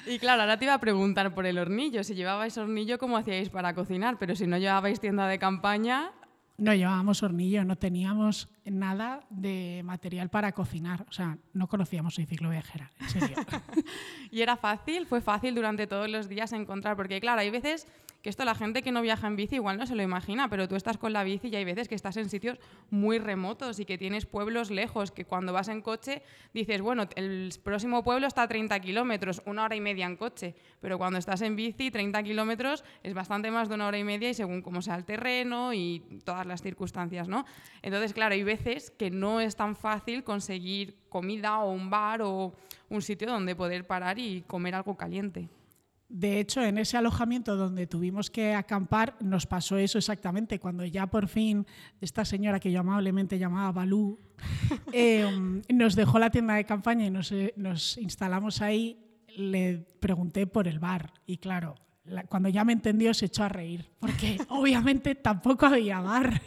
y 0.06 0.18
claro, 0.18 0.42
ahora 0.42 0.58
te 0.62 0.66
iba 0.66 0.74
a 0.74 0.78
preguntar 0.78 1.34
por 1.34 1.44
el 1.44 1.58
hornillo. 1.58 2.04
Si 2.04 2.14
llevabais 2.14 2.56
hornillo, 2.56 2.96
¿cómo 2.96 3.16
hacíais 3.16 3.48
para 3.50 3.74
cocinar? 3.74 4.16
Pero 4.20 4.36
si 4.36 4.46
no 4.46 4.58
llevabais 4.58 5.00
tienda 5.00 5.26
de 5.26 5.36
campaña, 5.36 6.12
no 6.56 6.72
llevábamos 6.72 7.20
hornillo, 7.24 7.64
no 7.64 7.74
teníamos 7.74 8.48
nada 8.64 9.26
de 9.28 9.82
material 9.84 10.28
para 10.28 10.52
cocinar. 10.52 11.04
O 11.08 11.12
sea, 11.12 11.36
no 11.52 11.66
conocíamos 11.66 12.16
el 12.20 12.28
ciclo 12.28 12.48
viajera, 12.50 12.92
en 13.00 13.10
serio. 13.10 13.36
¿Y 14.30 14.40
era 14.40 14.56
fácil? 14.56 15.04
¿Fue 15.06 15.20
fácil 15.20 15.56
durante 15.56 15.88
todos 15.88 16.08
los 16.08 16.28
días 16.28 16.52
encontrar? 16.52 16.94
Porque 16.94 17.20
claro, 17.20 17.40
hay 17.40 17.50
veces 17.50 17.88
que 18.22 18.30
esto 18.30 18.44
la 18.44 18.54
gente 18.54 18.82
que 18.82 18.92
no 18.92 19.02
viaja 19.02 19.26
en 19.26 19.36
bici 19.36 19.56
igual 19.56 19.76
no 19.76 19.86
se 19.86 19.96
lo 19.96 20.02
imagina, 20.02 20.48
pero 20.48 20.68
tú 20.68 20.76
estás 20.76 20.96
con 20.96 21.12
la 21.12 21.24
bici 21.24 21.48
y 21.48 21.56
hay 21.56 21.64
veces 21.64 21.88
que 21.88 21.94
estás 21.94 22.16
en 22.16 22.30
sitios 22.30 22.58
muy 22.90 23.18
remotos 23.18 23.80
y 23.80 23.84
que 23.84 23.98
tienes 23.98 24.26
pueblos 24.26 24.70
lejos, 24.70 25.10
que 25.10 25.24
cuando 25.24 25.52
vas 25.52 25.68
en 25.68 25.82
coche 25.82 26.22
dices, 26.54 26.80
bueno, 26.80 27.08
el 27.16 27.52
próximo 27.62 28.04
pueblo 28.04 28.28
está 28.28 28.42
a 28.42 28.48
30 28.48 28.78
kilómetros, 28.80 29.42
una 29.44 29.64
hora 29.64 29.74
y 29.74 29.80
media 29.80 30.06
en 30.06 30.16
coche, 30.16 30.54
pero 30.80 30.98
cuando 30.98 31.18
estás 31.18 31.42
en 31.42 31.56
bici 31.56 31.90
30 31.90 32.22
kilómetros 32.22 32.84
es 33.02 33.12
bastante 33.12 33.50
más 33.50 33.68
de 33.68 33.74
una 33.74 33.88
hora 33.88 33.98
y 33.98 34.04
media 34.04 34.30
y 34.30 34.34
según 34.34 34.62
cómo 34.62 34.82
sea 34.82 34.94
el 34.94 35.04
terreno 35.04 35.72
y 35.72 36.00
todas 36.24 36.46
las 36.46 36.62
circunstancias, 36.62 37.28
¿no? 37.28 37.44
Entonces, 37.82 38.14
claro, 38.14 38.34
hay 38.34 38.44
veces 38.44 38.92
que 38.92 39.10
no 39.10 39.40
es 39.40 39.56
tan 39.56 39.74
fácil 39.74 40.22
conseguir 40.22 40.96
comida 41.08 41.58
o 41.58 41.72
un 41.72 41.90
bar 41.90 42.22
o 42.22 42.54
un 42.88 43.02
sitio 43.02 43.28
donde 43.28 43.56
poder 43.56 43.86
parar 43.86 44.18
y 44.18 44.42
comer 44.42 44.74
algo 44.74 44.96
caliente. 44.96 45.48
De 46.12 46.40
hecho, 46.40 46.62
en 46.62 46.76
ese 46.76 46.98
alojamiento 46.98 47.56
donde 47.56 47.86
tuvimos 47.86 48.30
que 48.30 48.52
acampar, 48.52 49.16
nos 49.20 49.46
pasó 49.46 49.78
eso 49.78 49.96
exactamente. 49.96 50.60
Cuando 50.60 50.84
ya 50.84 51.06
por 51.06 51.26
fin 51.26 51.66
esta 52.02 52.26
señora 52.26 52.60
que 52.60 52.70
yo 52.70 52.80
amablemente 52.80 53.38
llamaba 53.38 53.72
Balú 53.72 54.20
em, 54.92 55.62
nos 55.70 55.96
dejó 55.96 56.18
la 56.18 56.28
tienda 56.28 56.52
de 56.52 56.66
campaña 56.66 57.06
y 57.06 57.10
nos, 57.10 57.32
eh, 57.32 57.54
instalamos 57.96 58.60
ahí, 58.60 58.98
le 59.38 59.86
pregunté 60.00 60.46
por 60.46 60.68
el 60.68 60.78
bar. 60.78 61.14
Y 61.24 61.38
claro, 61.38 61.76
cuando 62.28 62.50
ya 62.50 62.62
me 62.62 62.74
entendió 62.74 63.14
se 63.14 63.26
echó 63.26 63.44
a 63.44 63.48
reír, 63.48 63.88
porque 63.98 64.36
obviamente 64.50 65.14
tampoco 65.14 65.64
había 65.64 66.02
bar. 66.02 66.42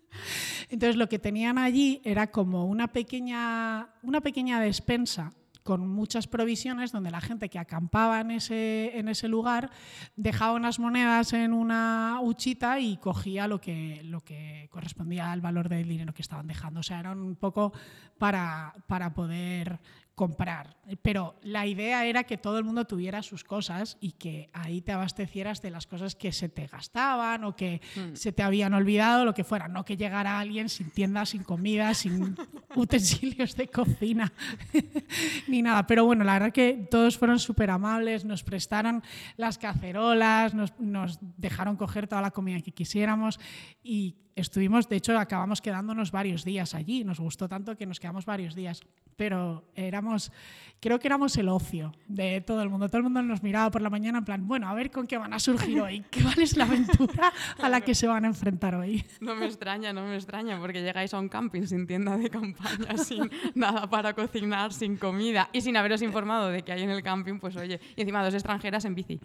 Entonces 0.70 0.96
lo 0.96 1.10
que 1.10 1.18
tenían 1.18 1.58
allí 1.58 2.00
era 2.04 2.30
como 2.30 2.64
una 2.64 2.88
pequeña, 2.88 3.90
una 4.02 4.22
pequeña 4.22 4.60
despensa 4.60 5.34
con 5.64 5.88
muchas 5.88 6.26
provisiones 6.28 6.92
donde 6.92 7.10
la 7.10 7.22
gente 7.22 7.48
que 7.48 7.58
acampaba 7.58 8.20
en 8.20 8.30
ese, 8.30 8.96
en 8.98 9.08
ese 9.08 9.28
lugar 9.28 9.70
dejaba 10.14 10.52
unas 10.52 10.78
monedas 10.78 11.32
en 11.32 11.54
una 11.54 12.18
huchita 12.22 12.78
y 12.78 12.98
cogía 12.98 13.48
lo 13.48 13.60
que, 13.60 14.02
lo 14.04 14.20
que 14.20 14.68
correspondía 14.70 15.32
al 15.32 15.40
valor 15.40 15.70
del 15.70 15.88
dinero 15.88 16.12
que 16.12 16.22
estaban 16.22 16.46
dejando. 16.46 16.80
O 16.80 16.82
sea, 16.82 17.00
eran 17.00 17.18
un 17.18 17.34
poco 17.34 17.72
para, 18.18 18.74
para 18.86 19.14
poder 19.14 19.80
comprar. 20.14 20.76
Pero 21.02 21.34
la 21.42 21.66
idea 21.66 22.04
era 22.06 22.24
que 22.24 22.38
todo 22.38 22.58
el 22.58 22.64
mundo 22.64 22.84
tuviera 22.84 23.22
sus 23.22 23.42
cosas 23.42 23.96
y 24.00 24.12
que 24.12 24.48
ahí 24.52 24.80
te 24.80 24.92
abastecieras 24.92 25.60
de 25.60 25.70
las 25.70 25.86
cosas 25.86 26.14
que 26.14 26.30
se 26.30 26.48
te 26.48 26.66
gastaban 26.66 27.44
o 27.44 27.56
que 27.56 27.80
hmm. 27.96 28.14
se 28.14 28.32
te 28.32 28.42
habían 28.42 28.74
olvidado, 28.74 29.24
lo 29.24 29.34
que 29.34 29.44
fuera. 29.44 29.66
No 29.66 29.84
que 29.84 29.96
llegara 29.96 30.38
alguien 30.38 30.68
sin 30.68 30.90
tienda, 30.90 31.26
sin 31.26 31.42
comida, 31.42 31.94
sin 31.94 32.36
utensilios 32.76 33.56
de 33.56 33.68
cocina, 33.68 34.32
ni 35.48 35.62
nada. 35.62 35.86
Pero 35.86 36.04
bueno, 36.04 36.22
la 36.22 36.34
verdad 36.34 36.52
que 36.52 36.86
todos 36.90 37.18
fueron 37.18 37.38
súper 37.38 37.70
amables, 37.70 38.24
nos 38.24 38.44
prestaron 38.44 39.02
las 39.36 39.58
cacerolas, 39.58 40.54
nos, 40.54 40.78
nos 40.78 41.18
dejaron 41.38 41.76
coger 41.76 42.06
toda 42.06 42.22
la 42.22 42.30
comida 42.30 42.60
que 42.60 42.72
quisiéramos 42.72 43.40
y 43.82 44.16
estuvimos, 44.36 44.88
de 44.88 44.96
hecho, 44.96 45.18
acabamos 45.18 45.60
quedándonos 45.60 46.10
varios 46.10 46.44
días 46.44 46.74
allí. 46.74 47.04
Nos 47.04 47.20
gustó 47.20 47.48
tanto 47.48 47.76
que 47.76 47.86
nos 47.86 48.00
quedamos 48.00 48.26
varios 48.26 48.54
días. 48.54 48.80
Pero 49.16 49.64
éramos, 49.74 50.32
creo 50.80 50.98
que 50.98 51.06
éramos 51.06 51.36
el 51.36 51.48
ocio 51.48 51.92
de 52.08 52.40
todo 52.40 52.62
el 52.62 52.68
mundo. 52.68 52.88
Todo 52.88 52.98
el 52.98 53.04
mundo 53.04 53.22
nos 53.22 53.42
miraba 53.42 53.70
por 53.70 53.82
la 53.82 53.90
mañana 53.90 54.18
en 54.18 54.24
plan, 54.24 54.46
bueno, 54.46 54.68
a 54.68 54.74
ver 54.74 54.90
con 54.90 55.06
qué 55.06 55.16
van 55.16 55.32
a 55.32 55.38
surgir 55.38 55.80
hoy, 55.80 56.04
qué 56.10 56.22
cuál 56.22 56.40
es 56.40 56.56
la 56.56 56.64
aventura 56.64 57.32
a 57.62 57.68
la 57.68 57.80
que 57.80 57.94
se 57.94 58.06
van 58.06 58.24
a 58.24 58.28
enfrentar 58.28 58.74
hoy. 58.74 59.04
No 59.20 59.34
me 59.34 59.46
extraña, 59.46 59.92
no 59.92 60.06
me 60.06 60.16
extraña, 60.16 60.58
porque 60.58 60.82
llegáis 60.82 61.14
a 61.14 61.18
un 61.18 61.28
camping 61.28 61.66
sin 61.66 61.86
tienda 61.86 62.16
de 62.16 62.30
campaña, 62.30 62.96
sin 63.04 63.30
nada 63.54 63.88
para 63.88 64.14
cocinar, 64.14 64.72
sin 64.72 64.96
comida 64.96 65.48
y 65.52 65.60
sin 65.60 65.76
haberos 65.76 66.02
informado 66.02 66.48
de 66.48 66.62
que 66.62 66.72
hay 66.72 66.82
en 66.82 66.90
el 66.90 67.02
camping, 67.02 67.38
pues 67.38 67.56
oye, 67.56 67.80
y 67.96 68.00
encima 68.00 68.24
dos 68.24 68.34
extranjeras 68.34 68.84
en 68.84 68.94
bici. 68.94 69.20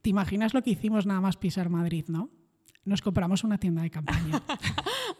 ¿Te 0.00 0.10
imaginas 0.10 0.54
lo 0.54 0.62
que 0.62 0.70
hicimos 0.70 1.06
nada 1.06 1.20
más 1.20 1.36
pisar 1.36 1.68
Madrid, 1.68 2.06
no? 2.08 2.30
nos 2.86 3.02
compramos 3.02 3.44
una 3.44 3.58
tienda 3.58 3.82
de 3.82 3.90
campaña. 3.90 4.40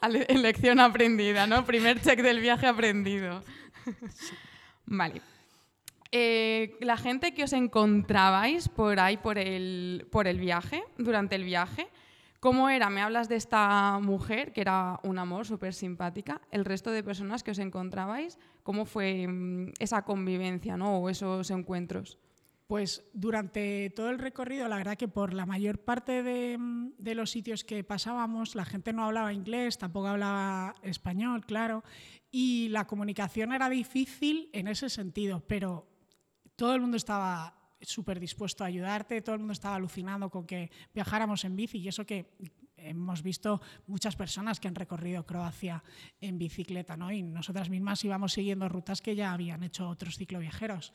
Lección 0.28 0.80
aprendida, 0.80 1.46
¿no? 1.46 1.64
Primer 1.64 2.00
check 2.00 2.22
del 2.22 2.40
viaje 2.40 2.66
aprendido. 2.66 3.42
Vale. 4.86 5.22
Eh, 6.12 6.76
la 6.80 6.96
gente 6.96 7.34
que 7.34 7.44
os 7.44 7.52
encontrabais 7.52 8.68
por 8.68 9.00
ahí, 9.00 9.16
por 9.16 9.38
el, 9.38 10.06
por 10.10 10.26
el 10.26 10.38
viaje, 10.38 10.84
durante 10.98 11.34
el 11.34 11.44
viaje, 11.44 11.88
¿cómo 12.40 12.68
era? 12.68 12.90
Me 12.90 13.02
hablas 13.02 13.28
de 13.28 13.36
esta 13.36 13.98
mujer, 14.00 14.52
que 14.52 14.60
era 14.60 15.00
un 15.02 15.18
amor, 15.18 15.46
súper 15.46 15.74
simpática. 15.74 16.40
El 16.50 16.64
resto 16.64 16.90
de 16.90 17.02
personas 17.02 17.42
que 17.42 17.50
os 17.50 17.58
encontrabais, 17.58 18.38
¿cómo 18.62 18.84
fue 18.84 19.26
mm, 19.26 19.72
esa 19.78 20.02
convivencia 20.02 20.76
¿no? 20.76 20.98
o 20.98 21.10
esos 21.10 21.50
encuentros? 21.50 22.18
Pues 22.66 23.08
durante 23.12 23.90
todo 23.90 24.10
el 24.10 24.18
recorrido, 24.18 24.66
la 24.66 24.78
verdad 24.78 24.96
que 24.96 25.06
por 25.06 25.32
la 25.32 25.46
mayor 25.46 25.78
parte 25.78 26.24
de, 26.24 27.14
los 27.14 27.30
sitios 27.30 27.62
que 27.62 27.84
pasábamos, 27.84 28.56
la 28.56 28.64
gente 28.64 28.92
no 28.92 29.04
hablaba 29.04 29.32
inglés, 29.32 29.78
tampoco 29.78 30.08
hablaba 30.08 30.74
español, 30.82 31.46
claro, 31.46 31.84
y 32.32 32.68
la 32.70 32.86
comunicación 32.86 33.52
era 33.52 33.68
difícil 33.68 34.50
en 34.52 34.66
ese 34.66 34.90
sentido, 34.90 35.44
pero 35.46 35.86
todo 36.56 36.74
el 36.74 36.80
mundo 36.80 36.96
estaba 36.96 37.54
súper 37.80 38.18
dispuesto 38.18 38.64
a 38.64 38.66
ayudarte, 38.66 39.22
todo 39.22 39.36
el 39.36 39.40
mundo 39.40 39.52
estaba 39.52 39.76
alucinando 39.76 40.28
con 40.28 40.44
que 40.44 40.72
viajáramos 40.92 41.44
en 41.44 41.54
bici 41.54 41.78
y 41.78 41.88
eso 41.88 42.04
que 42.04 42.34
hemos 42.88 43.22
visto 43.22 43.60
muchas 43.86 44.16
personas 44.16 44.60
que 44.60 44.68
han 44.68 44.74
recorrido 44.74 45.26
Croacia 45.26 45.82
en 46.20 46.38
bicicleta, 46.38 46.96
¿no? 46.96 47.12
Y 47.12 47.22
nosotras 47.22 47.70
mismas 47.70 48.04
íbamos 48.04 48.32
siguiendo 48.32 48.68
rutas 48.68 49.00
que 49.00 49.16
ya 49.16 49.32
habían 49.32 49.62
hecho 49.62 49.88
otros 49.88 50.16
cicloviajeros. 50.16 50.92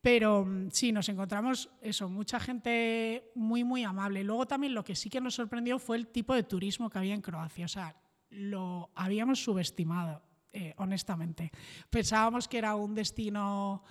Pero 0.00 0.44
mm, 0.44 0.70
sí, 0.70 0.92
nos 0.92 1.08
encontramos 1.08 1.70
eso, 1.80 2.08
mucha 2.08 2.40
gente 2.40 3.30
muy, 3.34 3.64
muy 3.64 3.84
amable. 3.84 4.24
Luego 4.24 4.46
también 4.46 4.74
lo 4.74 4.84
que 4.84 4.96
sí 4.96 5.10
que 5.10 5.20
nos 5.20 5.34
sorprendió 5.34 5.78
fue 5.78 5.96
el 5.96 6.08
tipo 6.08 6.34
de 6.34 6.42
turismo 6.42 6.90
que 6.90 6.98
había 6.98 7.14
en 7.14 7.22
Croacia. 7.22 7.64
O 7.64 7.68
sea, 7.68 7.96
lo 8.30 8.90
habíamos 8.94 9.42
subestimado, 9.42 10.22
eh, 10.52 10.74
honestamente. 10.78 11.50
Pensábamos 11.90 12.48
que 12.48 12.58
era 12.58 12.74
un 12.74 12.94
destino 12.94 13.82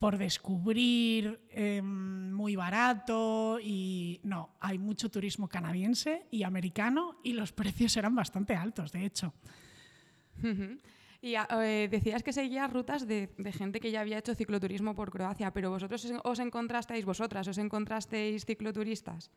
por 0.00 0.16
descubrir, 0.16 1.38
em, 1.50 2.32
muy 2.32 2.56
barato 2.56 3.58
y 3.62 4.18
no, 4.24 4.56
hay 4.58 4.78
mucho 4.78 5.10
turismo 5.10 5.46
canadiense 5.46 6.26
y 6.30 6.42
americano 6.42 7.20
y 7.22 7.34
los 7.34 7.52
precios 7.52 7.94
eran 7.98 8.14
bastante 8.14 8.56
altos, 8.56 8.92
de 8.92 9.04
hecho. 9.04 9.34
Y 11.20 11.34
ah, 11.34 11.46
eh, 11.62 11.86
decías 11.90 12.22
que 12.22 12.32
seguías 12.32 12.72
rutas 12.72 13.06
de, 13.06 13.28
de, 13.36 13.52
gente 13.52 13.78
que 13.78 13.90
ya 13.90 14.00
había 14.00 14.16
hecho 14.16 14.34
cicloturismo 14.34 14.94
por 14.94 15.10
Croacia, 15.10 15.52
pero 15.52 15.68
vosotros 15.68 16.10
os 16.24 16.38
encontrasteis, 16.38 17.04
vosotras, 17.04 17.46
os 17.46 17.58
encontrasteis 17.58 18.46
cicloturistas. 18.46 19.30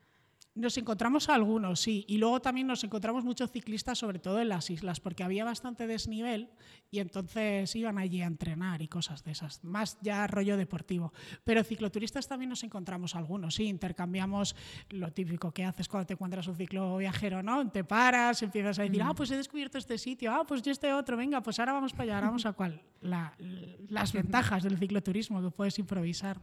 Nos 0.55 0.77
encontramos 0.77 1.29
algunos, 1.29 1.79
sí, 1.79 2.05
y 2.07 2.17
luego 2.17 2.39
también 2.39 2.67
nos 2.67 2.83
encontramos 2.83 3.23
muchos 3.23 3.49
ciclistas, 3.49 3.97
sobre 3.97 4.19
todo 4.19 4.39
en 4.39 4.49
las 4.49 4.69
islas, 4.69 4.99
porque 4.99 5.23
había 5.23 5.43
bastante 5.43 5.87
desnivel 5.87 6.51
y 6.91 6.99
entonces 6.99 7.75
iban 7.75 7.97
allí 7.97 8.21
a 8.21 8.27
entrenar 8.27 8.83
y 8.83 8.87
cosas 8.87 9.23
de 9.23 9.31
esas, 9.31 9.63
más 9.63 9.97
ya 10.01 10.27
rollo 10.27 10.55
deportivo. 10.55 11.11
Pero 11.43 11.63
cicloturistas 11.63 12.27
también 12.27 12.49
nos 12.49 12.63
encontramos 12.63 13.15
algunos, 13.15 13.55
sí, 13.55 13.63
intercambiamos 13.63 14.55
lo 14.91 15.11
típico 15.11 15.51
que 15.51 15.65
haces 15.65 15.87
cuando 15.87 16.05
te 16.05 16.13
encuentras 16.13 16.45
un 16.47 16.55
ciclo 16.55 16.97
viajero, 16.97 17.41
¿no? 17.41 17.67
Te 17.71 17.83
paras, 17.83 18.43
empiezas 18.43 18.77
a 18.77 18.83
decir, 18.83 19.01
ah, 19.01 19.15
pues 19.15 19.31
he 19.31 19.37
descubierto 19.37 19.79
este 19.79 19.97
sitio, 19.97 20.31
ah, 20.31 20.45
pues 20.47 20.61
yo 20.61 20.71
este 20.71 20.93
otro, 20.93 21.17
venga, 21.17 21.41
pues 21.41 21.57
ahora 21.57 21.73
vamos 21.73 21.93
para 21.93 22.03
allá, 22.03 22.15
ahora 22.17 22.27
vamos 22.27 22.45
a 22.45 22.53
cuál. 22.53 22.79
las 23.01 24.13
ventajas 24.13 24.61
del 24.61 24.77
cicloturismo 24.77 25.41
que 25.41 25.49
puedes 25.49 25.79
improvisar. 25.79 26.39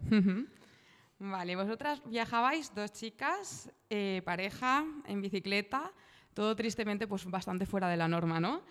Vale, 1.20 1.54
vosotras 1.54 2.00
viajabais 2.06 2.72
dos 2.74 2.92
chicas, 2.92 3.70
eh, 3.90 4.22
pareja, 4.24 4.86
en 5.04 5.20
bicicleta, 5.20 5.92
todo 6.32 6.56
tristemente 6.56 7.06
pues 7.06 7.26
bastante 7.26 7.66
fuera 7.66 7.90
de 7.90 7.98
la 7.98 8.08
norma, 8.08 8.40
¿no? 8.40 8.62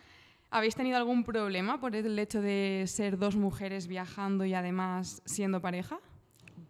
¿Habéis 0.49 0.73
tenido 0.73 0.97
algún 0.97 1.23
problema 1.23 1.79
por 1.79 1.95
el 1.95 2.17
hecho 2.17 2.41
de 2.41 2.85
ser 2.87 3.19
dos 3.19 3.35
mujeres 3.35 3.85
viajando 3.85 4.45
y 4.45 4.55
además 4.55 5.21
siendo 5.25 5.61
pareja? 5.61 5.99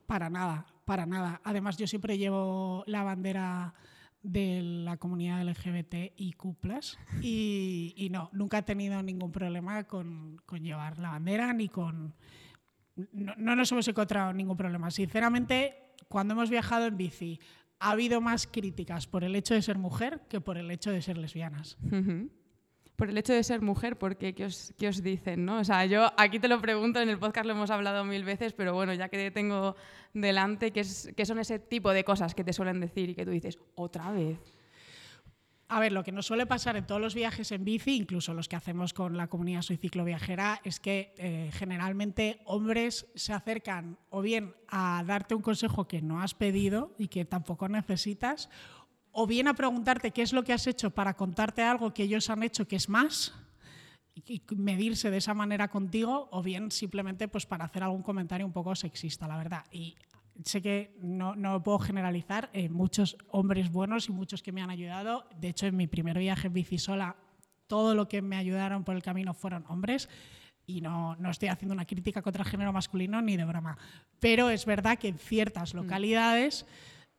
Para 0.05 0.29
nada, 0.29 0.65
para 0.83 1.05
nada. 1.05 1.39
Además 1.45 1.77
yo 1.77 1.87
siempre 1.87 2.17
llevo 2.17 2.83
la 2.85 3.03
bandera 3.03 3.73
de 4.21 4.61
la 4.61 4.97
comunidad 4.97 5.41
LGBT 5.47 6.11
y 6.17 6.35
y, 7.21 7.93
y 7.95 8.09
no, 8.09 8.29
nunca 8.33 8.57
he 8.57 8.63
tenido 8.63 9.01
ningún 9.01 9.31
problema 9.31 9.85
con, 9.85 10.41
con 10.45 10.61
llevar 10.61 10.97
la 10.99 11.11
bandera 11.11 11.53
ni 11.53 11.69
con 11.69 12.13
no, 13.11 13.55
nos 13.55 13.71
hemos 13.71 13.87
encontrado 13.87 14.33
ningún 14.33 14.57
problema. 14.57 14.91
Sinceramente, 14.91 15.75
cuando 16.07 16.33
hemos 16.33 16.49
viajado 16.49 16.85
en 16.85 16.97
bici, 16.97 17.39
ha 17.79 17.91
habido 17.91 18.21
más 18.21 18.47
críticas 18.47 19.07
por 19.07 19.23
el 19.23 19.35
hecho 19.35 19.53
de 19.53 19.61
ser 19.61 19.77
mujer 19.77 20.21
que 20.29 20.41
por 20.41 20.57
el 20.57 20.69
hecho 20.71 20.91
de 20.91 21.01
ser 21.01 21.17
lesbianas. 21.17 21.77
Por 22.95 23.09
el 23.09 23.17
hecho 23.17 23.31
de 23.31 23.43
ser 23.43 23.61
mujer, 23.61 23.97
porque 23.97 24.35
¿qué 24.35 24.45
os, 24.45 24.73
qué 24.77 24.89
os 24.89 25.01
dicen? 25.01 25.45
¿no? 25.45 25.59
O 25.59 25.63
sea, 25.63 25.85
yo 25.85 26.11
aquí 26.17 26.39
te 26.39 26.49
lo 26.49 26.59
pregunto, 26.59 26.99
en 26.99 27.07
el 27.07 27.17
podcast 27.17 27.45
lo 27.45 27.53
hemos 27.53 27.71
hablado 27.71 28.03
mil 28.03 28.25
veces, 28.25 28.51
pero 28.53 28.73
bueno, 28.73 28.93
ya 28.93 29.07
que 29.07 29.17
te 29.17 29.31
tengo 29.31 29.77
delante, 30.13 30.71
¿qué, 30.71 30.81
es, 30.81 31.09
qué 31.15 31.25
son 31.25 31.39
ese 31.39 31.59
tipo 31.59 31.91
de 31.91 32.03
cosas 32.03 32.35
que 32.35 32.43
te 32.43 32.51
suelen 32.51 32.81
decir 32.81 33.09
y 33.09 33.15
que 33.15 33.23
tú 33.23 33.31
dices, 33.31 33.57
otra 33.75 34.11
vez? 34.11 34.39
A 35.71 35.79
ver, 35.79 35.91
lo 35.91 36.03
que 36.03 36.11
nos 36.11 36.25
suele 36.25 36.47
pasar 36.47 36.77
en 36.77 36.87
todos 36.87 36.99
los 36.99 37.13
viajes 37.13 37.51
en 37.51 37.63
bici, 37.63 37.95
incluso 37.95 38.33
los 38.33 38.49
que 38.49 38.55
hacemos 38.55 38.91
con 38.91 39.15
la 39.15 39.27
comunidad 39.27 39.61
Soy 39.61 39.77
Cicloviajera, 39.77 40.61
es 40.63 40.79
que 40.79 41.13
eh, 41.19 41.51
generalmente 41.53 42.41
hombres 42.45 43.05
se 43.13 43.33
acercan 43.33 43.99
o 44.09 44.23
bien 44.23 44.55
a 44.67 45.03
darte 45.05 45.35
un 45.35 45.43
consejo 45.43 45.87
que 45.87 46.01
no 46.01 46.23
has 46.23 46.33
pedido 46.33 46.95
y 46.97 47.07
que 47.07 47.23
tampoco 47.23 47.69
necesitas, 47.69 48.49
o 49.11 49.27
bien 49.27 49.47
a 49.47 49.53
preguntarte 49.53 50.09
qué 50.09 50.23
es 50.23 50.33
lo 50.33 50.43
que 50.43 50.53
has 50.53 50.65
hecho 50.65 50.89
para 50.89 51.13
contarte 51.15 51.61
algo 51.61 51.93
que 51.93 52.01
ellos 52.01 52.31
han 52.31 52.41
hecho 52.41 52.67
que 52.67 52.75
es 52.75 52.89
más 52.89 53.35
y 54.15 54.41
medirse 54.55 55.11
de 55.11 55.17
esa 55.17 55.35
manera 55.35 55.67
contigo, 55.67 56.29
o 56.31 56.41
bien 56.41 56.71
simplemente 56.71 57.27
pues 57.27 57.45
para 57.45 57.65
hacer 57.65 57.83
algún 57.83 58.01
comentario 58.01 58.45
un 58.45 58.53
poco 58.53 58.75
sexista, 58.75 59.27
la 59.27 59.37
verdad. 59.37 59.65
Y 59.71 59.95
sé 60.45 60.61
que 60.61 60.95
no, 61.01 61.35
no 61.35 61.61
puedo 61.63 61.79
generalizar, 61.79 62.49
eh, 62.53 62.69
muchos 62.69 63.17
hombres 63.29 63.71
buenos 63.71 64.09
y 64.09 64.11
muchos 64.11 64.41
que 64.41 64.51
me 64.51 64.61
han 64.61 64.69
ayudado. 64.69 65.27
De 65.35 65.49
hecho, 65.49 65.65
en 65.65 65.75
mi 65.75 65.87
primer 65.87 66.17
viaje 66.17 66.47
en 66.47 66.53
bici 66.53 66.77
sola, 66.77 67.15
todo 67.67 67.95
lo 67.95 68.07
que 68.07 68.21
me 68.21 68.37
ayudaron 68.37 68.83
por 68.83 68.95
el 68.95 69.03
camino 69.03 69.33
fueron 69.33 69.65
hombres. 69.67 70.09
Y 70.65 70.81
no, 70.81 71.15
no 71.15 71.31
estoy 71.31 71.49
haciendo 71.49 71.73
una 71.73 71.85
crítica 71.85 72.21
contra 72.21 72.43
el 72.43 72.49
género 72.49 72.71
masculino 72.71 73.21
ni 73.21 73.37
de 73.37 73.45
broma. 73.45 73.77
Pero 74.19 74.49
es 74.49 74.65
verdad 74.65 74.97
que 74.97 75.07
en 75.07 75.17
ciertas 75.17 75.73
mm. 75.73 75.77
localidades 75.77 76.65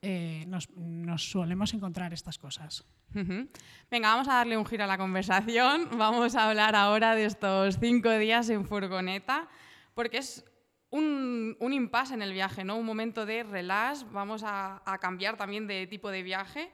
eh, 0.03 0.45
nos, 0.47 0.71
nos, 0.71 1.31
solemos 1.31 1.75
encontrar 1.75 2.12
estas 2.12 2.38
cosas. 2.38 2.85
Venga, 3.12 4.12
vamos 4.12 4.29
a 4.29 4.35
darle 4.35 4.57
un 4.57 4.64
giro 4.64 4.85
a 4.85 4.87
la 4.87 4.97
conversación. 4.97 5.88
Vamos 5.99 6.37
a 6.37 6.49
hablar 6.49 6.77
ahora 6.77 7.16
de 7.16 7.25
estos 7.25 7.79
cinco 7.81 8.11
días 8.11 8.49
en 8.51 8.64
furgoneta, 8.64 9.49
porque 9.95 10.18
es 10.18 10.45
un, 10.90 11.72
impasse 11.72 12.14
en 12.14 12.22
el 12.22 12.33
viaje, 12.33 12.64
¿no? 12.64 12.76
un 12.76 12.87
momento 12.87 13.26
de 13.26 13.42
relax, 13.42 14.11
vamos 14.12 14.42
a, 14.44 14.83
cambiar 15.00 15.37
también 15.37 15.66
de 15.66 15.87
tipo 15.87 16.11
de 16.11 16.22
viaje. 16.22 16.70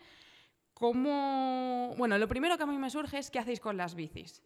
¿Cómo... 0.74 1.94
Bueno, 1.96 2.18
lo 2.18 2.28
primero 2.28 2.56
que 2.56 2.64
a 2.64 2.66
mí 2.66 2.78
me 2.78 2.90
surge 2.90 3.18
es 3.18 3.30
qué 3.30 3.38
hacéis 3.38 3.60
con 3.60 3.76
las 3.76 3.94
bicis. 3.94 4.42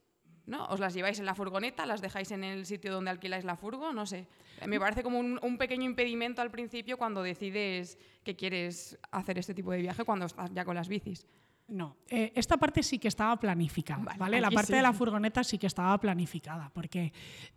¿no? 0.47 0.65
¿Os 0.67 0.81
las 0.81 0.95
lleváis 0.95 1.19
en 1.19 1.27
la 1.27 1.35
furgoneta? 1.35 1.87
¿Las 1.87 2.01
dejáis 2.01 2.31
en 2.33 2.43
el 2.43 2.67
sitio 2.67 2.93
donde 2.93 3.11
alquiláis 3.11 3.45
la 3.45 3.57
furgo? 3.57 3.93
No 3.93 4.07
sé. 4.07 4.27
Me 4.67 4.81
parece 4.81 5.03
como 5.03 5.19
un, 5.19 5.39
un, 5.43 5.59
pequeño 5.59 5.85
impedimento 5.85 6.43
al 6.43 6.51
principio 6.51 6.99
cuando 6.99 7.23
decides 7.23 7.99
que 8.25 8.35
quieres 8.37 8.99
hacer 9.13 9.39
este 9.39 9.55
tipo 9.55 9.71
de 9.71 9.79
viaje 9.79 10.05
cuando 10.05 10.27
estás 10.27 10.53
ya 10.53 10.65
con 10.65 10.75
las 10.75 10.89
bicis. 10.89 11.27
No, 11.71 11.97
eh, 12.09 12.33
esta 12.35 12.57
parte 12.57 12.83
sí 12.83 12.99
que 12.99 13.07
estaba 13.07 13.39
planificada, 13.39 14.17
¿vale? 14.19 14.41
La 14.41 14.51
parte 14.51 14.75
de 14.75 14.83
la 14.83 14.93
furgoneta 14.93 15.45
sí 15.45 15.57
que 15.57 15.69
estaba 15.69 15.99
planificada, 15.99 16.69
porque 16.75 17.13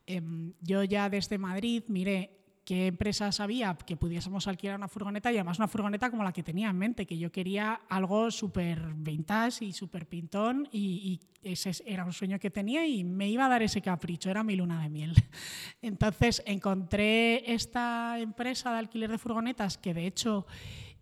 em, 0.06 0.54
yo 0.62 0.84
ya 0.84 1.10
desde 1.10 1.40
Madrid 1.40 1.84
miré 1.88 2.44
qué 2.64 2.88
empresas 2.88 3.40
había 3.40 3.76
que 3.76 3.98
pudiésemos 3.98 4.48
alquilar 4.48 4.78
una 4.78 4.88
furgoneta 4.88 5.32
y 5.32 5.38
además 5.38 5.58
una 5.58 5.68
furgoneta 5.68 6.12
como 6.12 6.24
la 6.24 6.32
que 6.32 6.44
tenía 6.44 6.70
en 6.70 6.78
mente, 6.78 7.08
que 7.08 7.18
yo 7.18 7.32
quería 7.32 7.82
algo 7.90 8.30
súper 8.30 8.94
vintage 8.94 9.66
y 9.66 9.74
súper 9.74 10.08
pintón 10.08 10.70
y, 10.72 11.20
y, 11.42 11.52
ese 11.52 11.72
era 11.86 12.06
un 12.06 12.14
sueño 12.14 12.40
que 12.40 12.50
tenía 12.50 12.88
y 12.88 13.04
me 13.04 13.28
iba 13.28 13.46
a 13.46 13.50
dar 13.50 13.64
ese 13.64 13.82
capricho, 13.82 14.30
era 14.30 14.46
mi 14.46 14.56
luna 14.56 14.82
de 14.82 14.90
miel. 14.90 15.14
Entonces 15.82 16.42
encontré 16.46 17.52
esta 17.52 18.18
empresa 18.20 18.72
de 18.72 18.80
alquiler 18.80 19.12
de 19.12 19.18
furgonetas 19.18 19.78
que 19.78 19.94
de 19.94 20.08
hecho 20.08 20.46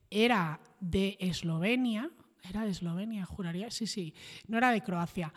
era 0.10 0.60
de 0.80 1.16
Eslovenia, 1.20 2.10
era 2.44 2.64
de 2.64 2.72
Eslovenia, 2.72 3.26
juraría, 3.26 3.72
sí, 3.72 3.88
sí, 3.88 4.14
no 4.48 4.58
era 4.58 4.72
de 4.72 4.82
Croacia, 4.82 5.34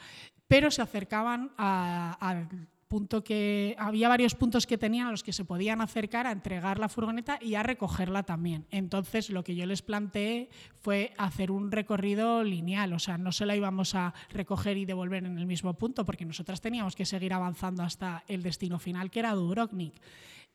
pero 0.49 0.71
se 0.71 0.83
acercaban 0.83 1.53
al 1.57 2.49
punto 2.87 3.25
que 3.25 3.75
había 3.79 4.09
varios 4.09 4.37
puntos 4.37 4.67
que 4.67 4.79
tenían 4.79 5.09
a 5.09 5.11
los 5.11 5.25
que 5.25 5.33
se 5.33 5.45
podían 5.45 5.81
acercar 5.81 6.29
a 6.29 6.31
entregar 6.31 6.79
la 6.79 6.89
furgoneta 6.89 7.39
y 7.41 7.57
a 7.57 7.63
recogerla 7.63 8.23
también. 8.23 8.67
Entonces 8.71 9.31
lo 9.31 9.43
que 9.43 9.57
yo 9.57 9.67
les 9.67 9.83
planteé 9.83 10.49
fue 10.81 11.13
hacer 11.19 11.51
un 11.51 11.73
recorrido 11.73 12.45
lineal, 12.45 12.93
o 12.93 12.99
sea, 13.01 13.19
no 13.19 13.33
se 13.33 13.47
la 13.47 13.57
íbamos 13.57 13.97
a 13.97 14.15
recoger 14.31 14.77
y 14.77 14.85
devolver 14.85 15.25
en 15.25 15.39
el 15.39 15.47
mismo 15.47 15.75
punto 15.75 16.05
porque 16.05 16.25
nosotras 16.25 16.61
teníamos 16.61 16.95
que 16.95 17.05
seguir 17.05 17.33
avanzando 17.33 17.83
hasta 17.83 18.23
el 18.29 18.43
destino 18.43 18.79
final 18.79 19.11
que 19.11 19.21
era 19.21 19.33
Dubrovnik. 19.33 19.95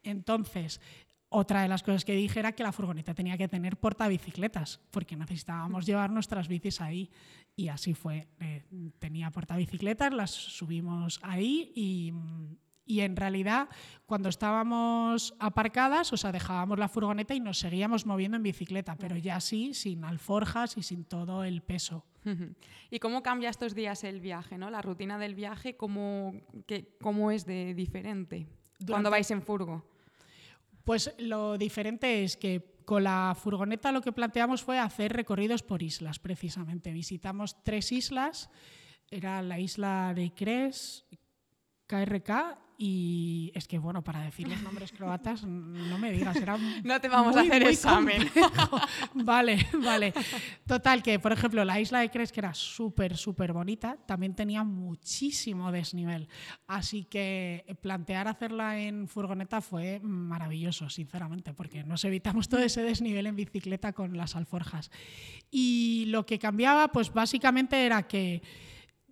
Entonces, 0.01 0.79
otra 1.29 1.61
de 1.61 1.67
las 1.67 1.83
cosas 1.83 2.03
que 2.03 2.15
dije 2.15 2.39
era 2.39 2.53
que 2.53 2.63
la 2.63 2.71
furgoneta 2.71 3.13
tenía 3.13 3.37
que 3.37 3.47
tener 3.47 3.77
portabicicletas, 3.77 4.79
porque 4.89 5.15
necesitábamos 5.15 5.85
llevar 5.85 6.09
nuestras 6.09 6.47
bicis 6.47 6.81
ahí. 6.81 7.09
Y 7.55 7.67
así 7.67 7.93
fue. 7.93 8.27
Eh, 8.39 8.63
tenía 8.97 9.29
portabicicletas, 9.29 10.11
las 10.13 10.31
subimos 10.31 11.19
ahí 11.21 11.71
y, 11.75 12.13
y, 12.85 13.01
en 13.01 13.15
realidad 13.15 13.69
cuando 14.05 14.29
estábamos 14.29 15.35
aparcadas, 15.39 16.11
o 16.13 16.17
sea, 16.17 16.31
dejábamos 16.31 16.79
la 16.79 16.87
furgoneta 16.87 17.35
y 17.35 17.39
nos 17.39 17.59
seguíamos 17.59 18.05
moviendo 18.05 18.37
en 18.37 18.43
bicicleta, 18.43 18.95
pero 18.95 19.15
ya 19.17 19.35
así, 19.35 19.73
sin 19.73 20.03
alforjas 20.03 20.77
y 20.77 20.83
sin 20.83 21.05
todo 21.05 21.43
el 21.43 21.61
peso. 21.61 22.05
¿Y 22.89 22.99
cómo 22.99 23.23
cambia 23.23 23.49
estos 23.49 23.73
días 23.73 24.03
el 24.03 24.19
viaje, 24.19 24.57
¿no? 24.57 24.69
la 24.69 24.81
rutina 24.81 25.17
del 25.17 25.35
viaje, 25.35 25.75
cómo, 25.75 26.33
cómo 27.01 27.31
es 27.31 27.45
de 27.45 27.73
diferente 27.73 28.47
cuando 28.85 29.09
vais 29.09 29.29
en 29.31 29.41
furgo? 29.41 29.83
Pues 30.83 31.13
lo 31.17 31.57
diferente 31.57 32.23
es 32.23 32.37
que 32.37 32.79
con 32.85 33.03
la 33.03 33.35
furgoneta 33.39 33.91
lo 33.91 34.01
que 34.01 34.11
planteamos 34.11 34.63
fue 34.63 34.79
hacer 34.79 35.13
recorridos 35.13 35.61
por 35.61 35.83
islas, 35.83 36.17
precisamente. 36.17 36.91
Visitamos 36.91 37.63
tres 37.63 37.91
islas, 37.91 38.49
era 39.11 39.41
la 39.41 39.59
isla 39.59 40.13
de 40.15 40.33
Cres, 40.33 41.05
KRK 41.85 42.68
y 42.81 43.51
es 43.55 43.67
que, 43.67 43.77
bueno, 43.77 44.01
para 44.01 44.21
decir 44.21 44.47
los 44.47 44.61
nombres 44.61 44.93
croatas, 44.93 45.43
no 45.43 45.97
me 45.97 46.13
digas, 46.13 46.37
era 46.37 46.57
No 46.85 47.01
te 47.01 47.09
vamos 47.09 47.35
a 47.35 47.41
hacer 47.41 47.63
examen. 47.63 48.31
vale, 49.15 49.67
vale. 49.83 50.13
Total, 50.65 51.03
que 51.03 51.19
por 51.19 51.33
ejemplo 51.33 51.65
la 51.65 51.77
isla 51.81 51.99
de 51.99 52.09
Cres, 52.09 52.31
que 52.31 52.39
era 52.39 52.53
súper, 52.53 53.17
súper 53.17 53.51
bonita, 53.51 53.97
también 54.05 54.33
tenía 54.33 54.63
muchísimo 54.63 55.73
desnivel. 55.73 56.29
Así 56.67 57.03
que 57.03 57.65
plantear 57.81 58.29
hacerla 58.29 58.79
en 58.79 59.09
furgoneta 59.09 59.59
fue 59.59 59.99
maravilloso, 60.01 60.89
sinceramente, 60.89 61.53
porque 61.53 61.83
nos 61.83 62.05
evitamos 62.05 62.47
todo 62.47 62.61
ese 62.61 62.81
desnivel 62.81 63.27
en 63.27 63.35
bicicleta 63.35 63.91
con 63.91 64.15
las 64.15 64.37
alforjas. 64.37 64.89
Y 65.51 66.05
lo 66.07 66.25
que 66.25 66.39
cambiaba, 66.39 66.87
pues 66.93 67.11
básicamente 67.11 67.85
era 67.85 68.07
que 68.07 68.41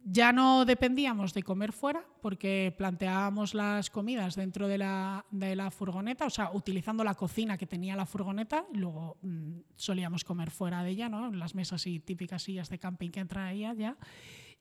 Ya 0.09 0.31
no 0.31 0.63
dependíamos 0.63 1.33
de 1.33 1.43
comer 1.43 1.73
fuera 1.73 2.01
porque 2.21 2.73
planteábamos 2.77 3.53
las 3.53 3.89
comidas 3.89 4.37
dentro 4.37 4.69
de 4.69 4.77
la, 4.77 5.25
de 5.31 5.53
la 5.53 5.69
furgoneta, 5.69 6.25
o 6.25 6.29
sea, 6.29 6.51
utilizando 6.53 7.03
la 7.03 7.15
cocina 7.15 7.57
que 7.57 7.67
tenía 7.67 7.93
la 7.93 8.05
furgoneta, 8.05 8.65
luego 8.71 9.17
mm, 9.21 9.59
solíamos 9.75 10.23
comer 10.23 10.49
fuera 10.49 10.81
de 10.81 10.91
ella, 10.91 11.09
¿no? 11.09 11.29
las 11.33 11.55
mesas 11.55 11.85
y 11.87 11.99
típicas 11.99 12.43
sillas 12.43 12.69
de 12.69 12.79
camping 12.79 13.09
que 13.09 13.25
traía 13.25 13.73
ya. 13.73 13.97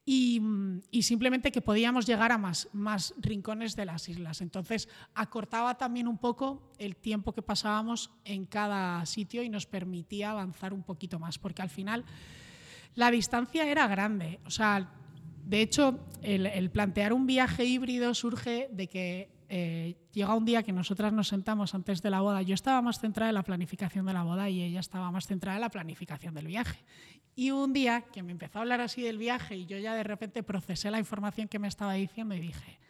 Y, 0.04 0.40
mm, 0.40 0.82
y, 0.90 1.02
simplemente 1.02 1.52
que 1.52 1.62
podíamos 1.62 2.06
llegar 2.06 2.32
a 2.32 2.38
más, 2.38 2.68
más 2.72 3.14
rincones 3.18 3.76
de 3.76 3.86
las 3.86 4.08
islas. 4.08 4.40
Entonces, 4.40 4.88
acortaba 5.14 5.76
también 5.76 6.08
un 6.08 6.18
poco 6.18 6.72
el 6.78 6.96
tiempo 6.96 7.32
que 7.32 7.42
pasábamos 7.42 8.10
en 8.24 8.46
cada 8.46 9.06
sitio 9.06 9.44
y 9.44 9.48
nos 9.48 9.66
permitía 9.66 10.32
avanzar 10.32 10.72
un 10.72 10.82
poquito 10.82 11.20
más, 11.20 11.38
porque 11.38 11.62
al 11.62 11.70
final 11.70 12.04
la 12.96 13.12
distancia 13.12 13.68
era 13.68 13.86
grande. 13.86 14.40
O 14.44 14.50
sea, 14.50 14.90
de 15.46 15.60
hecho, 15.60 16.00
el, 16.22 16.70
plantear 16.70 17.12
un 17.12 17.24
viaje 17.24 17.64
híbrido 17.64 18.14
surge 18.14 18.68
de 18.72 18.88
que 18.88 19.30
eh, 19.48 19.94
llega 20.12 20.34
un 20.34 20.44
día 20.44 20.64
que 20.64 20.72
nosotras 20.72 21.12
nos 21.12 21.28
sentamos 21.28 21.72
antes 21.72 22.02
de 22.02 22.10
la 22.10 22.20
boda. 22.20 22.42
Yo 22.42 22.52
estaba 22.52 22.82
más 22.82 22.98
centrada 22.98 23.30
en 23.30 23.36
la 23.36 23.44
planificación 23.44 24.06
de 24.06 24.12
la 24.12 24.24
boda 24.24 24.50
y 24.50 24.60
ella 24.60 24.80
estaba 24.80 25.08
más 25.12 25.28
centrada 25.28 25.56
en 25.56 25.60
la 25.60 25.70
planificación 25.70 26.34
del 26.34 26.48
viaje. 26.48 26.84
Y 27.36 27.52
un 27.52 27.72
día 27.72 28.00
que 28.12 28.24
me 28.24 28.32
empezó 28.32 28.58
a 28.58 28.62
hablar 28.62 28.80
así 28.80 29.02
del 29.02 29.18
viaje 29.18 29.56
y 29.56 29.66
yo 29.66 29.78
ya 29.78 29.94
de 29.94 30.02
repente 30.02 30.42
procesé 30.42 30.90
la 30.90 30.98
información 30.98 31.46
que 31.46 31.60
me 31.60 31.68
estaba 31.68 31.92
diciendo 31.92 32.34
y 32.34 32.40
dije, 32.40 32.80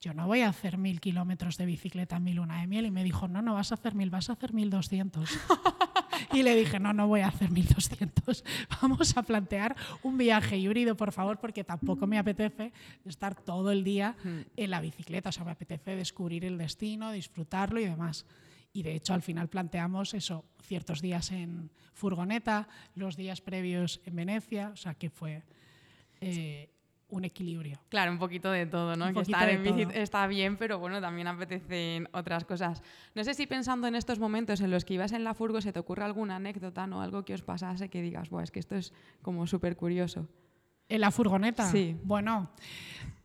yo 0.00 0.14
no 0.14 0.26
voy 0.26 0.40
a 0.40 0.48
hacer 0.48 0.78
mil 0.78 1.00
kilómetros 1.00 1.58
de 1.58 1.66
bicicleta 1.66 2.16
en 2.16 2.24
mi 2.24 2.32
luna 2.32 2.62
de 2.62 2.68
miel. 2.68 2.86
Y 2.86 2.90
me 2.90 3.04
dijo, 3.04 3.28
no, 3.28 3.42
no 3.42 3.52
vas 3.52 3.70
a 3.70 3.74
hacer 3.74 3.94
mil, 3.94 4.08
vas 4.08 4.30
a 4.30 4.32
hacer 4.32 4.54
mil 4.54 4.70
doscientos. 4.70 5.28
y 6.32 6.42
le 6.42 6.54
dije, 6.54 6.78
no, 6.78 6.92
no 6.92 7.06
voy 7.06 7.20
a 7.20 7.28
hacer 7.28 7.50
mil 7.50 7.66
doscientos. 7.66 8.44
Vamos 8.82 9.16
a 9.16 9.22
plantear 9.22 9.76
un 10.02 10.18
viaje 10.18 10.56
híbrido, 10.56 10.96
por 10.96 11.12
favor, 11.12 11.38
porque 11.38 11.64
tampoco 11.64 12.06
me 12.06 12.18
apetece 12.18 12.72
estar 13.04 13.34
todo 13.34 13.70
el 13.70 13.84
día 13.84 14.16
hmm. 14.22 14.40
en 14.56 14.70
la 14.70 14.80
bicicleta. 14.80 15.28
O 15.30 15.32
sea, 15.32 15.44
me 15.44 15.52
apetece 15.52 15.96
descubrir 15.96 16.44
el 16.44 16.58
destino, 16.58 17.12
disfrutarlo 17.12 17.80
y 17.80 17.84
demás. 17.84 18.26
Y 18.72 18.82
de 18.82 18.94
hecho, 18.94 19.14
al 19.14 19.22
final 19.22 19.48
planteamos 19.48 20.14
eso, 20.14 20.44
ciertos 20.62 21.00
días 21.00 21.32
en 21.32 21.70
furgoneta, 21.94 22.68
los 22.94 23.16
días 23.16 23.40
previos 23.40 24.00
en 24.04 24.16
Venecia, 24.16 24.70
o 24.72 24.76
sea, 24.76 24.94
que 24.94 25.10
fue... 25.10 25.42
Eh, 26.20 26.70
un 27.10 27.24
equilibrio. 27.24 27.80
Claro, 27.88 28.12
un 28.12 28.18
poquito 28.18 28.50
de 28.50 28.66
todo, 28.66 28.96
¿no? 28.96 29.12
que 29.12 29.20
estar 29.20 29.48
en 29.48 29.62
bici 29.62 29.86
está 29.94 30.26
bien, 30.26 30.56
pero 30.56 30.78
bueno, 30.78 31.00
también 31.00 31.26
apetecen 31.26 32.08
otras 32.12 32.44
cosas. 32.44 32.82
No 33.14 33.24
sé 33.24 33.34
si 33.34 33.46
pensando 33.46 33.86
en 33.86 33.94
estos 33.94 34.18
momentos 34.18 34.60
en 34.60 34.70
los 34.70 34.84
que 34.84 34.94
ibas 34.94 35.12
en 35.12 35.24
la 35.24 35.34
furgo 35.34 35.60
se 35.60 35.72
te 35.72 35.78
ocurre 35.78 36.04
alguna 36.04 36.36
anécdota, 36.36 36.86
¿no? 36.86 37.00
Algo 37.00 37.24
que 37.24 37.34
os 37.34 37.42
pasase 37.42 37.88
que 37.88 38.02
digas, 38.02 38.30
Buah, 38.30 38.42
es 38.42 38.50
que 38.50 38.60
esto 38.60 38.76
es 38.76 38.92
como 39.22 39.46
súper 39.46 39.76
curioso. 39.76 40.28
¿En 40.88 41.00
la 41.00 41.10
furgoneta? 41.10 41.70
Sí. 41.70 41.96
Bueno, 42.02 42.50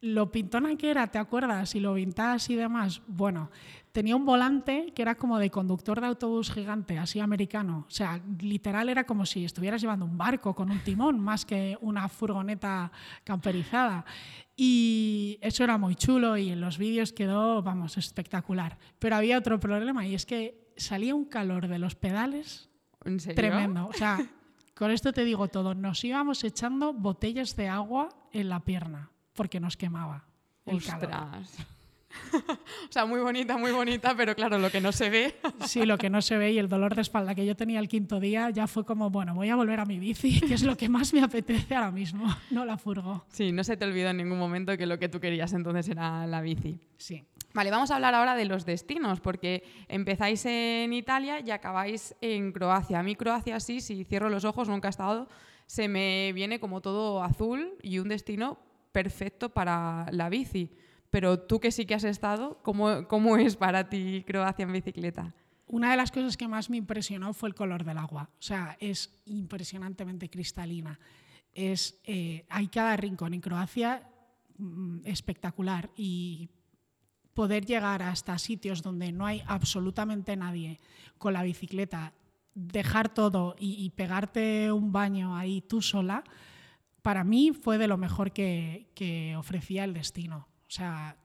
lo 0.02 0.30
pintona 0.30 0.76
que 0.76 0.92
era, 0.92 1.08
¿te 1.08 1.18
acuerdas? 1.18 1.76
Y 1.76 1.80
lo 1.80 1.94
vintage 1.94 2.52
y 2.52 2.56
demás. 2.58 3.02
Bueno, 3.08 3.50
tenía 3.94 4.18
un 4.18 4.26
volante 4.26 4.92
que 4.94 5.02
era 5.02 5.16
como 5.16 5.40
de 5.40 5.50
conductor 5.50 6.02
de 6.02 6.08
autobús 6.08 6.52
gigante, 6.52 6.98
así 6.98 7.22
americano. 7.22 7.86
O 7.88 7.92
sea, 7.92 8.20
literal 8.42 8.90
era 8.90 9.06
como 9.06 9.26
si 9.26 9.46
estuvieras 9.46 9.80
llevando 9.80 10.04
un 10.04 10.18
barco 10.18 10.54
con 10.54 10.72
un 10.72 10.80
timón 10.80 11.22
más 11.22 11.46
que 11.46 11.78
una 11.80 12.10
furgoneta 12.10 12.92
camperizada. 13.24 14.04
Y 14.58 15.38
eso 15.42 15.64
era 15.64 15.78
muy 15.78 15.96
chulo 15.96 16.36
y 16.38 16.50
en 16.50 16.60
los 16.60 16.78
vídeos 16.78 17.14
quedó, 17.14 17.64
vamos, 17.64 17.98
espectacular. 17.98 18.78
Pero 19.00 19.16
había 19.16 19.38
otro 19.38 19.58
problema 19.58 20.06
y 20.06 20.16
es 20.16 20.26
que 20.26 20.74
salía 20.76 21.16
un 21.16 21.26
calor 21.26 21.70
de 21.70 21.80
los 21.80 21.96
pedales 21.96 22.70
¿En 23.06 23.22
serio? 23.22 23.36
tremendo. 23.36 23.88
O 23.88 23.94
sea, 23.94 24.20
con 24.76 24.92
esto 24.92 25.14
te 25.14 25.24
digo 25.24 25.48
todo. 25.48 25.76
Nos 25.76 26.04
íbamos 26.04 26.44
echando 26.44 26.94
botellas 26.94 27.56
de 27.56 27.68
agua 27.68 28.10
en 28.32 28.50
la 28.50 28.60
pierna 28.62 29.12
porque 29.34 29.60
nos 29.60 29.78
quemaba 29.78 30.26
el 30.66 30.78
Ostras. 30.78 31.58
o 32.34 32.92
sea, 32.92 33.06
muy 33.06 33.20
bonita, 33.20 33.58
muy 33.58 33.72
bonita, 33.72 34.16
pero 34.16 34.36
claro, 34.36 34.58
lo 34.58 34.70
que 34.70 34.82
no 34.82 34.92
se 34.92 35.10
ve. 35.10 35.36
sí, 35.66 35.86
lo 35.86 35.98
que 35.98 36.10
no 36.10 36.22
se 36.22 36.38
ve 36.38 36.52
y 36.52 36.60
el 36.60 36.70
dolor 36.70 36.96
de 36.96 37.02
espalda 37.02 37.36
que 37.36 37.46
yo 37.46 37.56
tenía 37.56 37.80
el 37.80 37.88
quinto 37.88 38.20
día 38.20 38.50
ya 38.50 38.68
fue 38.68 38.86
como, 38.86 39.10
bueno, 39.10 39.34
voy 39.34 39.50
a 39.50 39.56
volver 39.56 39.80
a 39.80 39.86
mi 39.86 40.00
bici, 40.00 40.40
que 40.48 40.54
es 40.54 40.64
lo 40.64 40.78
que 40.78 40.90
más 40.90 41.14
me 41.14 41.22
apetece 41.22 41.76
ahora 41.76 41.92
mismo, 41.92 42.26
no 42.52 42.66
la 42.66 42.78
furgo. 42.78 43.26
Sí, 43.30 43.52
no 43.52 43.64
se 43.64 43.78
te 43.78 43.86
olvidó 43.86 44.10
en 44.10 44.18
ningún 44.18 44.40
momento 44.40 44.78
que 44.78 44.86
lo 44.86 45.00
que 45.00 45.10
tú 45.10 45.20
querías 45.20 45.54
entonces 45.54 45.88
era 45.90 46.28
la 46.28 46.42
bici. 46.42 46.80
Sí. 46.98 47.24
Vale, 47.54 47.70
vamos 47.70 47.92
a 47.92 47.96
hablar 47.96 48.16
ahora 48.16 48.36
de 48.36 48.46
los 48.46 48.66
destinos, 48.66 49.20
porque 49.20 49.64
empezáis 49.88 50.44
en 50.46 50.92
Italia 50.92 51.40
y 51.40 51.52
acabáis 51.52 52.16
en 52.20 52.52
Croacia. 52.52 53.00
A 53.00 53.04
mí 53.04 53.16
Croacia 53.16 53.60
sí, 53.60 53.80
si 53.80 54.06
cierro 54.06 54.30
los 54.30 54.44
ojos, 54.44 54.68
nunca 54.68 54.88
he 54.88 54.90
estado, 54.90 55.30
se 55.68 55.88
me 55.88 56.34
viene 56.34 56.60
como 56.60 56.82
todo 56.82 57.24
azul 57.24 57.78
y 57.84 58.00
un 58.00 58.10
destino 58.10 58.58
perfecto 58.92 59.54
para 59.54 60.08
la 60.12 60.30
bici. 60.30 60.72
Pero 61.12 61.42
tú 61.42 61.60
que 61.60 61.72
sí 61.72 61.86
que 61.86 61.94
has 61.94 62.04
estado, 62.06 62.58
¿cómo, 62.64 63.08
cómo 63.08 63.38
es 63.38 63.56
para 63.56 63.88
ti 63.88 64.24
Croacia 64.26 64.64
en 64.64 64.74
bicicleta? 64.74 65.36
Una 65.68 65.92
de 65.92 65.98
las 65.98 66.12
cosas 66.12 66.38
que 66.38 66.48
más 66.48 66.72
me 66.72 66.78
impresionó 66.78 67.36
fue 67.36 67.50
el 67.50 67.56
color 67.56 67.84
del 67.84 68.00
agua. 68.00 68.32
O 68.40 68.42
sea, 68.42 68.78
es 68.80 69.22
impresionantemente 69.26 70.28
cristalina. 70.28 71.00
Es, 71.54 72.00
eh, 72.04 72.46
hay 72.50 72.68
cada 72.68 72.98
rincón 72.98 73.36
en 73.36 73.42
Croacia 73.42 74.10
mm, 74.58 75.02
espectacular 75.06 75.92
y 75.96 76.50
poder 77.34 77.66
llegar 77.66 78.02
hasta 78.02 78.38
sitios 78.38 78.82
donde 78.82 79.12
no 79.12 79.26
hay 79.26 79.44
absolutamente 79.48 80.36
nadie 80.36 80.80
con 81.18 81.34
la 81.34 81.44
bicicleta, 81.44 82.14
dejar 82.54 83.14
todo 83.14 83.56
y, 83.60 83.90
pegarte 83.92 84.72
un 84.72 84.92
baño 84.92 85.36
ahí 85.36 85.62
tú 85.62 85.82
sola, 85.82 86.24
para 87.02 87.24
mí 87.24 87.52
fue 87.52 87.78
de 87.78 87.88
lo 87.88 87.98
mejor 87.98 88.32
que, 88.32 89.36
ofrecía 89.38 89.84
el 89.84 89.94
destino. 89.94 90.48
O 90.68 90.72
sea, 90.72 91.18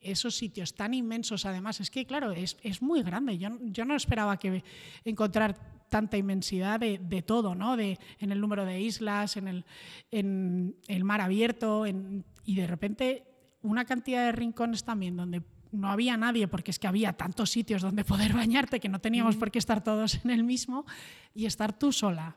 esos 0.00 0.36
sitios 0.36 0.74
tan 0.74 0.94
inmensos, 0.94 1.46
además, 1.46 1.80
es 1.80 1.90
que, 1.90 2.06
claro, 2.06 2.32
es, 2.32 2.56
muy 2.82 3.02
grande. 3.02 3.38
Yo, 3.38 3.50
yo, 3.62 3.84
no 3.84 3.94
esperaba 3.94 4.38
que 4.38 4.64
encontrar 5.04 5.56
tanta 5.88 6.16
inmensidad 6.16 6.80
de, 6.80 7.22
todo, 7.22 7.54
¿no? 7.54 7.76
De, 7.76 7.98
en 8.18 8.32
el 8.32 8.40
número 8.40 8.64
de 8.64 8.80
islas, 8.80 9.36
en 9.36 9.48
el, 9.48 9.64
en 10.10 10.76
el 10.88 11.04
mar 11.04 11.20
abierto, 11.20 11.84
y 11.86 12.54
de 12.54 12.66
repente 12.66 13.24
una 13.68 13.84
cantidad 13.84 14.24
de 14.24 14.32
rincones 14.32 14.84
también 14.84 15.16
donde 15.16 15.42
no 15.72 15.90
había 15.90 16.16
nadie, 16.16 16.48
porque 16.48 16.70
es 16.70 16.78
que 16.78 16.86
había 16.86 17.12
tantos 17.12 17.50
sitios 17.50 17.82
donde 17.82 18.04
poder 18.04 18.32
bañarte 18.32 18.80
que 18.80 18.88
no 18.88 19.00
teníamos 19.00 19.36
por 19.36 19.50
qué 19.50 19.58
estar 19.58 19.84
todos 19.84 20.24
en 20.24 20.30
el 20.30 20.44
mismo, 20.44 20.86
y 21.34 21.46
estar 21.46 21.78
tú 21.78 21.92
sola. 21.92 22.36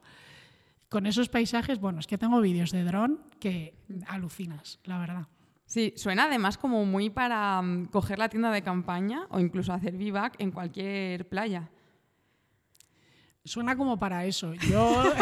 Con 0.90 1.06
esos 1.06 1.30
paisajes, 1.30 1.80
bueno, 1.80 2.00
es 2.00 2.08
que 2.08 2.18
tengo 2.18 2.42
vídeos 2.42 2.72
de 2.72 2.84
dron 2.84 3.22
que 3.40 3.76
alucinas, 4.08 4.80
la 4.84 5.00
verdad. 5.00 5.28
Sí, 5.66 5.94
suena 5.96 6.26
además 6.26 6.58
como 6.58 6.84
muy 6.86 7.10
para 7.10 7.62
mm, 7.62 7.86
coger 7.86 8.20
la 8.20 8.28
tienda 8.28 8.52
de 8.52 8.62
campaña 8.62 9.26
o 9.30 9.40
incluso 9.40 9.72
hacer 9.72 9.96
vivac 9.96 10.36
en 10.38 10.52
cualquier 10.52 11.30
playa. 11.30 11.70
Suena 13.46 13.76
como 13.78 13.98
para 13.98 14.26
eso. 14.26 14.54
Yo, 14.54 15.04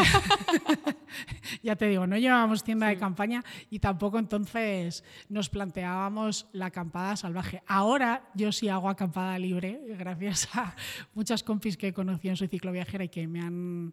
ya 1.62 1.76
te 1.76 1.86
digo, 1.86 2.06
no 2.06 2.16
llevábamos 2.16 2.64
tienda 2.64 2.88
de 2.88 2.96
campaña 2.96 3.44
y 3.70 3.78
tampoco 3.78 4.18
entonces 4.18 5.04
nos 5.28 5.48
planteábamos 5.48 6.48
la 6.52 6.66
acampada 6.66 7.16
salvaje. 7.16 7.62
Ahora 7.66 8.22
yo 8.34 8.52
sí 8.52 8.68
hago 8.68 8.88
acampada 8.88 9.38
libre, 9.38 9.80
gracias 9.98 10.48
a 10.54 10.74
muchas 11.14 11.42
compis 11.42 11.76
que 11.76 11.92
conocí 11.92 12.28
en 12.28 12.36
su 12.36 12.46
cicloviajera 12.46 13.04
y 13.04 13.08
que 13.08 13.26
me 13.26 13.40
han, 13.40 13.92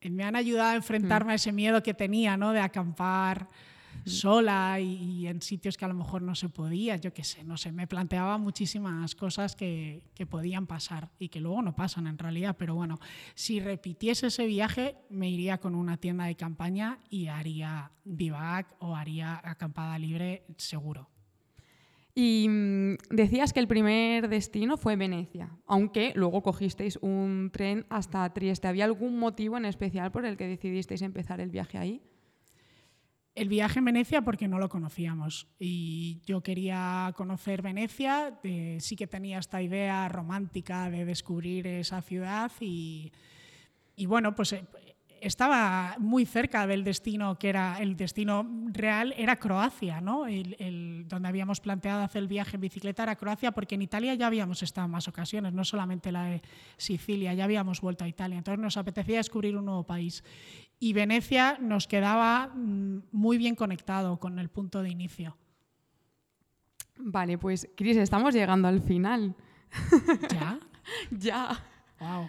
me 0.00 0.24
han 0.24 0.36
ayudado 0.36 0.70
a 0.70 0.76
enfrentarme 0.76 1.30
mm. 1.30 1.32
a 1.32 1.34
ese 1.34 1.52
miedo 1.52 1.82
que 1.82 1.94
tenía 1.94 2.36
¿no? 2.36 2.52
de 2.52 2.60
acampar 2.60 3.48
sola 4.04 4.80
y, 4.80 5.26
en 5.26 5.42
sitios 5.42 5.76
que 5.76 5.84
a 5.84 5.88
lo 5.88 5.94
mejor 5.94 6.22
no 6.22 6.34
se 6.34 6.48
podía, 6.48 6.96
yo 6.96 7.12
qué 7.12 7.24
sé, 7.24 7.44
no 7.44 7.56
sé, 7.56 7.72
me 7.72 7.86
planteaba 7.86 8.38
muchísimas 8.38 9.14
cosas 9.14 9.56
que, 9.56 10.02
que, 10.14 10.26
podían 10.26 10.66
pasar 10.66 11.10
y 11.18 11.28
que 11.28 11.40
luego 11.40 11.62
no 11.62 11.74
pasan 11.74 12.06
en 12.06 12.18
realidad, 12.18 12.56
pero 12.58 12.74
bueno, 12.74 12.98
si 13.34 13.60
repitiese 13.60 14.28
ese 14.28 14.46
viaje 14.46 14.96
me 15.10 15.30
iría 15.30 15.58
con 15.58 15.74
una 15.74 15.96
tienda 15.96 16.24
de 16.24 16.36
campaña 16.36 16.98
y 17.10 17.26
haría 17.26 17.92
bivac 18.04 18.74
o 18.78 18.96
haría 18.96 19.40
acampada 19.44 19.98
libre 19.98 20.44
seguro. 20.56 21.12
Y 22.14 22.46
mm, 22.48 22.96
decías 23.10 23.52
que 23.52 23.60
el 23.60 23.68
primer 23.68 24.28
destino 24.28 24.76
fue 24.76 24.96
Venecia, 24.96 25.50
aunque 25.66 26.12
luego 26.14 26.42
cogisteis 26.42 26.98
un 27.00 27.50
tren 27.52 27.86
hasta 27.88 28.30
Trieste. 28.32 28.68
¿Había 28.68 28.84
algún 28.84 29.18
motivo 29.18 29.56
en 29.56 29.64
especial 29.64 30.12
por 30.12 30.26
el 30.26 30.36
que 30.36 30.46
decidisteis 30.46 31.02
empezar 31.02 31.40
el 31.40 31.50
viaje 31.50 31.78
ahí? 31.78 32.02
El 33.34 33.48
viaje 33.48 33.78
en 33.78 33.86
Venecia 33.86 34.22
porque 34.22 34.46
no 34.46 34.58
lo 34.58 34.68
conocíamos. 34.68 35.48
Y 35.58 36.20
yo 36.26 36.42
quería 36.42 37.12
conocer 37.16 37.62
Venecia, 37.62 38.38
sí 38.78 38.96
que 38.96 39.06
tenía 39.06 39.38
esta 39.38 39.62
idea 39.62 40.08
romántica 40.08 40.90
de 40.90 41.04
descubrir 41.06 41.66
esa 41.66 42.02
ciudad 42.02 42.52
y, 42.60 43.10
bueno, 44.06 44.34
pues 44.34 44.52
eh, 44.52 44.64
estaba 45.22 45.96
muy 45.98 46.26
cerca 46.26 46.66
del 46.66 46.84
destino 46.84 47.38
que 47.38 47.48
era 47.48 47.78
el 47.80 47.96
destino 47.96 48.46
real, 48.66 49.14
era 49.16 49.36
Croacia, 49.36 50.00
¿no? 50.00 50.26
El, 50.26 51.06
donde 51.08 51.28
habíamos 51.28 51.60
planteado 51.60 52.02
hacer 52.02 52.22
el 52.22 52.28
viaje 52.28 52.56
en 52.56 52.60
bicicleta 52.60 53.04
era 53.04 53.16
Croacia, 53.16 53.52
porque 53.52 53.76
en 53.76 53.82
Italia 53.82 54.14
ya 54.14 54.26
habíamos 54.26 54.62
estado 54.62 54.86
en 54.86 54.90
más 54.90 55.08
ocasiones, 55.08 55.52
no 55.52 55.64
solamente 55.64 56.12
la 56.12 56.24
de 56.24 56.42
Sicilia, 56.76 57.34
ya 57.34 57.44
habíamos 57.44 57.80
vuelto 57.80 58.04
a 58.04 58.08
Italia. 58.08 58.38
Entonces 58.38 58.60
nos 58.60 58.76
apetecía 58.76 59.18
descubrir 59.18 59.56
un 59.56 59.64
nuevo 59.64 59.84
país. 59.84 60.24
Y 60.78 60.92
Venecia 60.92 61.58
nos 61.60 61.86
quedaba 61.86 62.48
mm, 62.48 63.04
muy 63.12 63.38
bien 63.38 63.54
conectado 63.54 64.18
con 64.18 64.38
el 64.38 64.48
punto 64.48 64.82
de 64.82 64.90
inicio. 64.90 65.36
Vale, 66.98 67.38
pues 67.38 67.68
Cris, 67.76 67.96
estamos 67.96 68.34
llegando 68.34 68.68
al 68.68 68.80
final. 68.80 69.34
¿Ya? 70.30 70.58
ya. 71.10 71.64
Wow. 71.98 72.28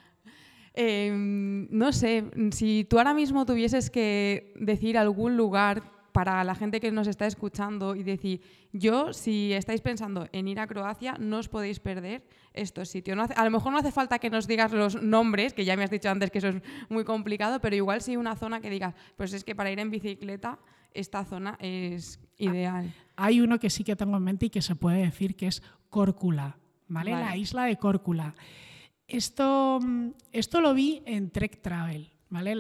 Em, 0.76 1.68
no 1.70 1.92
sé, 1.92 2.26
si 2.52 2.84
tú 2.84 2.98
ahora 2.98 3.14
mismo 3.14 3.46
tuvieses 3.46 3.90
que 3.90 4.54
decir 4.56 4.98
algún 4.98 5.38
lugar 5.38 5.84
para 6.14 6.44
la 6.44 6.56
gente 6.56 6.80
que 6.80 6.92
nos 6.92 7.08
está 7.08 7.26
escuchando 7.26 7.96
y 7.96 8.04
decir, 8.04 8.42
yo, 8.72 9.14
si 9.14 9.52
estáis 9.54 9.82
pensando 9.82 10.28
en 10.32 10.48
ir 10.48 10.60
a 10.60 10.68
Croacia, 10.68 11.16
no 11.20 11.40
os 11.40 11.50
podéis 11.50 11.80
perder 11.80 12.24
estos 12.54 12.90
sitios. 12.90 13.18
a 13.36 13.44
lo 13.44 13.52
mejor 13.52 13.72
no 13.72 13.80
hace 13.80 13.92
falta 13.92 14.20
que 14.20 14.30
nos 14.30 14.48
digas 14.48 14.72
los 14.72 15.02
nombres, 15.02 15.54
que 15.54 15.66
ya 15.66 15.76
me 15.76 15.84
has 15.84 15.90
dicho 15.90 16.10
antes 16.10 16.30
que 16.30 16.38
eso 16.38 16.50
es 16.50 16.62
muy 16.90 17.04
complicado, 17.04 17.60
pero 17.60 17.76
igual 17.76 18.02
sí 18.02 18.16
una 18.16 18.36
zona 18.36 18.62
que 18.62 18.70
digas, 18.70 18.94
pues 19.18 19.34
es 19.34 19.44
que 19.44 19.56
para 19.56 19.72
ir 19.72 19.80
en 19.80 19.90
bicicleta, 19.90 20.60
esta 20.94 21.26
zona 21.26 21.58
es 21.60 22.20
ideal. 22.38 22.94
Hay 23.16 23.42
uno 23.42 23.60
que 23.60 23.72
sí 23.72 23.84
que 23.84 23.96
tengo 23.96 24.18
en 24.18 24.24
mente 24.24 24.46
y 24.46 24.50
que 24.50 24.62
se 24.62 24.76
puede 24.76 25.00
decir 25.00 25.36
que 25.36 25.48
es 25.48 25.64
Córcula, 25.90 26.58
¿vale? 26.88 27.12
La 27.12 27.36
isla 27.36 27.66
de 27.66 27.78
Córcula. 27.78 28.36
Esto, 29.14 29.80
mm, 29.80 30.10
esto 30.32 30.60
lo 30.60 30.74
vi 30.74 31.04
en 31.06 31.30
Trek 31.30 31.62
Travel. 31.62 32.10
¿vale? 32.30 32.56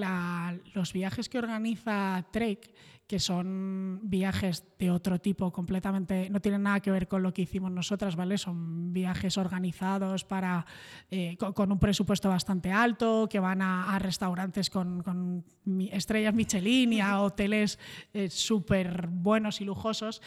los 0.75 0.93
viajes 0.93 1.27
que 1.27 1.39
organiza 1.39 2.23
Trek, 2.31 2.71
que 3.07 3.19
son 3.19 3.99
viajes 4.03 4.65
de 4.79 4.89
otro 4.89 5.19
tipo 5.19 5.51
completamente, 5.51 6.29
no 6.29 6.39
tienen 6.39 6.63
nada 6.63 6.79
que 6.79 6.91
ver 6.91 7.07
con 7.07 7.21
lo 7.21 7.33
que 7.33 7.43
hicimos 7.43 7.71
nosotras, 7.71 8.15
¿vale? 8.15 8.37
Son 8.37 8.93
viajes 8.93 9.37
organizados 9.37 10.23
para, 10.23 10.65
eh, 11.11 11.37
con, 11.37 11.71
un 11.71 11.79
presupuesto 11.79 12.29
bastante 12.29 12.71
alto, 12.71 13.27
que 13.29 13.39
van 13.39 13.61
a, 13.61 13.99
restaurantes 13.99 14.69
con, 14.69 15.43
estrellas 15.91 16.33
Michelin 16.33 16.93
y 16.93 17.01
a 17.01 17.21
hoteles 17.21 17.77
eh, 18.13 18.29
súper 18.29 19.07
buenos 19.07 19.61
y 19.61 19.65
lujosos. 19.65 20.21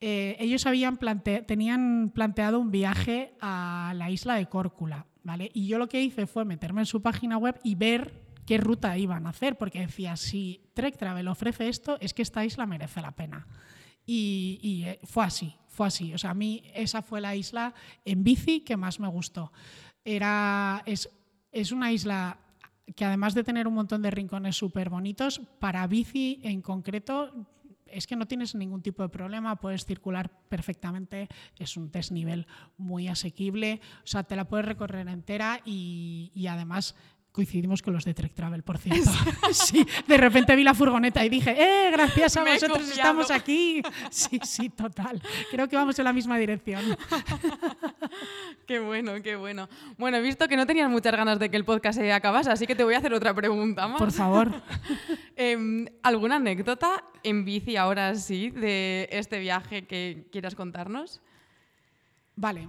Eh, 0.00 0.36
ellos 0.40 0.66
habían 0.66 0.98
tenían 1.46 2.10
planteado 2.14 2.58
un 2.58 2.70
viaje 2.70 3.34
a 3.40 3.92
la 3.94 4.10
isla 4.10 4.34
de 4.34 4.46
Córcula. 4.46 5.06
Y 5.52 5.68
yo 5.68 5.78
lo 5.78 5.88
que 5.88 6.02
hice 6.02 6.26
fue 6.26 6.44
meterme 6.44 6.80
en 6.80 6.86
su 6.86 7.00
página 7.00 7.38
web 7.38 7.58
y 7.62 7.76
ver 7.76 8.21
qué 8.46 8.58
ruta 8.58 8.96
iban 8.98 9.26
a 9.26 9.30
hacer, 9.30 9.56
porque 9.56 9.80
decía, 9.80 10.16
si 10.16 10.60
Trek 10.74 10.96
Travel 10.96 11.28
ofrece 11.28 11.68
esto, 11.68 11.98
es 12.00 12.14
que 12.14 12.22
esta 12.22 12.44
isla 12.44 12.66
merece 12.66 13.00
la 13.00 13.12
pena. 13.12 13.46
Y, 14.04 14.82
eh, 14.86 14.98
fue 15.04 15.24
así, 15.24 15.54
fue 15.68 15.86
así. 15.86 16.12
O 16.14 16.18
sea, 16.18 16.30
a 16.30 16.34
mí 16.34 16.62
esa 16.74 17.02
fue 17.02 17.20
la 17.20 17.36
isla 17.36 17.74
en 18.04 18.24
bici 18.24 18.60
que 18.60 18.76
más 18.76 18.98
me 18.98 19.08
gustó. 19.08 19.52
Era, 20.04 20.82
es, 20.86 21.08
es 21.52 21.70
una 21.72 21.92
isla 21.92 22.38
que 22.96 23.04
además 23.04 23.34
de 23.34 23.44
tener 23.44 23.68
un 23.68 23.74
montón 23.74 24.02
de 24.02 24.10
rincones 24.10 24.56
súper 24.56 24.90
bonitos, 24.90 25.40
para 25.60 25.86
bici 25.86 26.40
en 26.42 26.62
concreto 26.62 27.46
es 27.86 28.06
que 28.06 28.16
no 28.16 28.26
tienes 28.26 28.54
ningún 28.54 28.82
tipo 28.82 29.02
de 29.02 29.08
problema, 29.08 29.56
puedes 29.56 29.84
circular 29.84 30.30
perfectamente, 30.48 31.28
es 31.58 31.76
un 31.76 31.90
desnivel 31.90 32.46
muy 32.78 33.06
asequible, 33.06 33.80
o 34.02 34.06
sea, 34.06 34.24
te 34.24 34.34
la 34.34 34.48
puedes 34.48 34.66
recorrer 34.66 35.06
entera 35.08 35.60
y, 35.64 36.32
y 36.34 36.46
además 36.46 36.96
coincidimos 37.32 37.80
con 37.82 37.94
los 37.94 38.04
de 38.04 38.14
Trek 38.14 38.34
Travel, 38.34 38.62
por 38.62 38.78
cierto. 38.78 39.10
sí, 39.52 39.86
de 40.06 40.16
repente 40.18 40.54
vi 40.54 40.62
la 40.62 40.74
furgoneta 40.74 41.24
y 41.24 41.28
dije, 41.28 41.54
¡eh, 41.58 41.90
gracias 41.90 42.36
a 42.36 42.44
vosotros 42.44 42.90
estamos 42.90 43.30
aquí! 43.30 43.82
Sí, 44.10 44.38
sí, 44.44 44.68
total. 44.68 45.20
Creo 45.50 45.68
que 45.68 45.76
vamos 45.76 45.98
en 45.98 46.04
la 46.04 46.12
misma 46.12 46.38
dirección. 46.38 46.82
qué 48.66 48.78
bueno, 48.78 49.14
qué 49.22 49.36
bueno. 49.36 49.68
Bueno, 49.96 50.18
he 50.18 50.20
visto 50.20 50.46
que 50.46 50.56
no 50.56 50.66
tenías 50.66 50.90
muchas 50.90 51.16
ganas 51.16 51.38
de 51.38 51.50
que 51.50 51.56
el 51.56 51.64
podcast 51.64 51.98
se 51.98 52.12
acabase, 52.12 52.50
así 52.50 52.66
que 52.66 52.74
te 52.74 52.84
voy 52.84 52.94
a 52.94 52.98
hacer 52.98 53.14
otra 53.14 53.34
pregunta 53.34 53.88
más. 53.88 53.98
Por 53.98 54.12
favor. 54.12 54.52
Em, 55.34 55.86
¿Alguna 56.02 56.36
anécdota 56.36 57.02
en 57.22 57.44
bici 57.44 57.76
ahora 57.76 58.14
sí 58.14 58.50
de 58.50 59.08
este 59.10 59.38
viaje 59.38 59.86
que 59.86 60.28
quieras 60.30 60.54
contarnos? 60.54 61.22
Vale. 62.36 62.68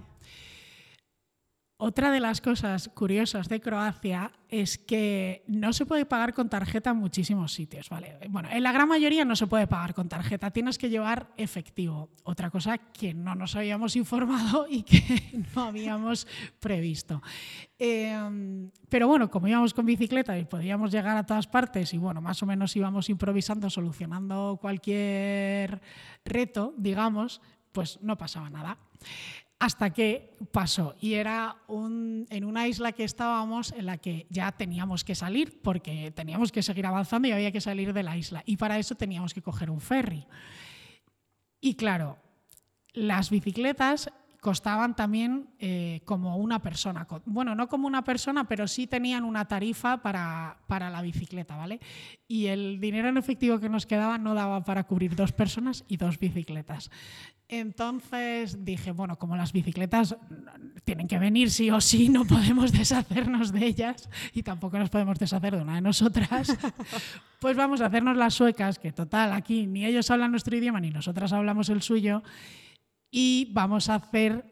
Otra 1.86 2.10
de 2.10 2.18
las 2.18 2.40
cosas 2.40 2.88
curiosas 2.94 3.50
de 3.50 3.60
Croacia 3.60 4.32
es 4.48 4.78
que 4.78 5.44
no 5.46 5.74
se 5.74 5.84
puede 5.84 6.06
pagar 6.06 6.32
con 6.32 6.48
tarjeta 6.48 6.88
en 6.88 6.96
muchísimos 6.96 7.52
sitios, 7.52 7.90
¿vale? 7.90 8.18
Bueno, 8.30 8.48
en 8.50 8.62
la 8.62 8.72
gran 8.72 8.88
mayoría 8.88 9.26
no 9.26 9.36
se 9.36 9.46
puede 9.46 9.66
pagar 9.66 9.92
con 9.92 10.08
tarjeta, 10.08 10.50
tienes 10.50 10.78
que 10.78 10.88
llevar 10.88 11.28
efectivo. 11.36 12.08
Otra 12.22 12.48
cosa 12.48 12.78
que 12.78 13.12
no 13.12 13.34
nos 13.34 13.54
habíamos 13.54 13.96
informado 14.02 14.66
y 14.66 14.82
que 14.82 15.44
no 15.54 15.64
habíamos 15.64 16.26
previsto. 16.58 17.20
Em, 17.78 18.70
pero 18.88 19.06
bueno, 19.06 19.30
como 19.30 19.46
íbamos 19.46 19.74
con 19.74 19.84
bicicleta 19.84 20.38
y 20.38 20.46
podíamos 20.46 20.90
llegar 20.90 21.18
a 21.18 21.26
todas 21.26 21.46
partes 21.46 21.92
y 21.92 21.98
bueno, 21.98 22.22
más 22.22 22.42
o 22.42 22.46
menos 22.46 22.74
íbamos 22.74 23.10
improvisando, 23.10 23.68
solucionando 23.68 24.58
cualquier 24.58 25.82
reto, 26.24 26.72
digamos, 26.78 27.42
pues 27.72 27.98
no 28.00 28.16
pasaba 28.16 28.48
nada 28.48 28.78
hasta 29.58 29.90
que 29.90 30.36
pasó. 30.52 30.94
Y 31.00 31.14
era 31.14 31.56
en 31.68 32.44
una 32.44 32.68
isla 32.68 32.92
que 32.92 33.04
estábamos 33.04 33.72
en 33.72 33.86
la 33.86 33.98
que 33.98 34.26
ya 34.30 34.52
teníamos 34.52 35.04
que 35.04 35.14
salir 35.14 35.60
porque 35.62 36.10
teníamos 36.10 36.52
que 36.52 36.62
seguir 36.62 36.86
avanzando 36.86 37.28
y 37.28 37.32
había 37.32 37.52
que 37.52 37.60
salir 37.60 37.92
de 37.92 38.02
la 38.02 38.16
isla. 38.16 38.42
Y 38.46 38.56
para 38.56 38.78
eso 38.78 38.94
teníamos 38.94 39.32
que 39.32 39.42
coger 39.42 39.70
un 39.70 39.80
ferry. 39.80 40.26
Y 41.60 41.74
claro, 41.74 42.18
las 42.92 43.30
bicicletas 43.30 44.10
costaban 44.44 44.94
también 44.94 45.48
eh, 45.58 46.02
como 46.04 46.36
una 46.36 46.60
persona. 46.60 47.06
Bueno, 47.24 47.54
no 47.54 47.66
como 47.66 47.86
una 47.86 48.04
persona, 48.04 48.44
pero 48.46 48.68
sí 48.68 48.86
tenían 48.86 49.24
una 49.24 49.46
tarifa 49.46 50.02
para, 50.02 50.58
para, 50.66 50.90
la 50.90 51.00
bicicleta, 51.00 51.56
¿vale? 51.56 51.80
Y 52.28 52.48
el 52.48 52.78
dinero 52.78 53.08
en 53.08 53.16
efectivo 53.16 53.58
que 53.58 53.70
nos 53.70 53.86
quedaba 53.86 54.18
no 54.18 54.34
daba 54.34 54.62
para 54.62 54.84
cubrir 54.84 55.16
dos 55.16 55.32
personas 55.32 55.84
y 55.88 55.96
dos 55.96 56.18
bicicletas. 56.18 56.90
Entonces 57.48 58.66
dije, 58.66 58.92
bueno, 58.92 59.16
como 59.16 59.34
las 59.34 59.52
bicicletas 59.54 60.14
tienen 60.84 61.08
que 61.08 61.18
venir 61.18 61.50
sí 61.50 61.70
o 61.70 61.80
sí, 61.80 62.10
no 62.10 62.26
podemos 62.26 62.70
deshacernos 62.78 63.50
de 63.50 63.64
ellas 63.64 64.10
y 64.34 64.42
tampoco 64.42 64.78
nos 64.78 64.90
podemos 64.90 65.18
deshacer 65.18 65.56
de 65.56 65.62
una 65.62 65.76
de 65.76 65.80
nosotras, 65.80 66.54
pues 67.40 67.56
vamos 67.56 67.80
a 67.80 67.86
hacernos 67.86 68.18
las 68.18 68.34
suecas, 68.34 68.78
que 68.78 68.92
total, 68.92 69.32
aquí 69.32 69.66
ni 69.66 69.86
ellos 69.86 70.10
hablan 70.10 70.32
nuestro 70.32 70.54
idioma 70.54 70.80
ni 70.80 70.90
nosotras 70.90 71.32
hablamos 71.32 71.70
el 71.70 71.80
suyo, 71.80 72.22
y 73.16 73.48
vamos 73.52 73.90
a 73.90 73.94
hacer 73.94 74.44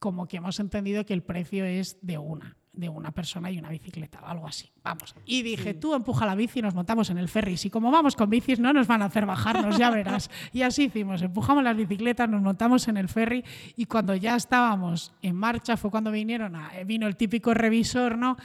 como 0.00 0.26
que 0.26 0.38
hemos 0.38 0.58
entendido 0.58 1.06
que 1.06 1.14
el 1.14 1.22
precio 1.22 1.64
es 1.64 1.98
de 2.02 2.18
una 2.18 2.56
de 2.72 2.88
una 2.88 3.12
persona 3.12 3.50
y 3.50 3.58
una 3.58 3.68
bicicleta 3.68 4.18
o 4.22 4.26
algo 4.26 4.46
así. 4.48 4.72
Vamos. 4.82 5.14
Y 5.26 5.42
dije, 5.42 5.74
tú 5.74 5.94
empuja 5.94 6.24
la 6.24 6.34
bici 6.34 6.60
y 6.60 6.62
nos 6.62 6.74
montamos 6.74 7.10
en 7.10 7.18
el 7.18 7.28
ferry. 7.28 7.58
Si 7.58 7.68
como 7.68 7.90
vamos 7.90 8.16
con 8.16 8.30
bicis 8.30 8.58
no 8.58 8.72
nos 8.72 8.86
van 8.86 9.02
a 9.02 9.04
hacer 9.04 9.26
bajarnos, 9.26 9.76
ya 9.76 9.90
verás. 9.90 10.30
Y 10.54 10.62
así 10.62 10.84
hicimos, 10.84 11.20
empujamos 11.20 11.62
las 11.62 11.76
bicicletas, 11.76 12.30
nos 12.30 12.40
montamos 12.40 12.88
en 12.88 12.96
el 12.96 13.10
ferry 13.10 13.44
y 13.76 13.84
cuando 13.84 14.16
ya 14.16 14.36
estábamos 14.36 15.12
en 15.20 15.36
marcha 15.36 15.76
fue 15.76 15.90
cuando 15.90 16.10
vinieron 16.10 16.56
a, 16.56 16.70
eh, 16.78 16.84
vino 16.84 17.06
el 17.06 17.16
típico 17.16 17.52
revisor, 17.52 18.16
¿no? 18.16 18.38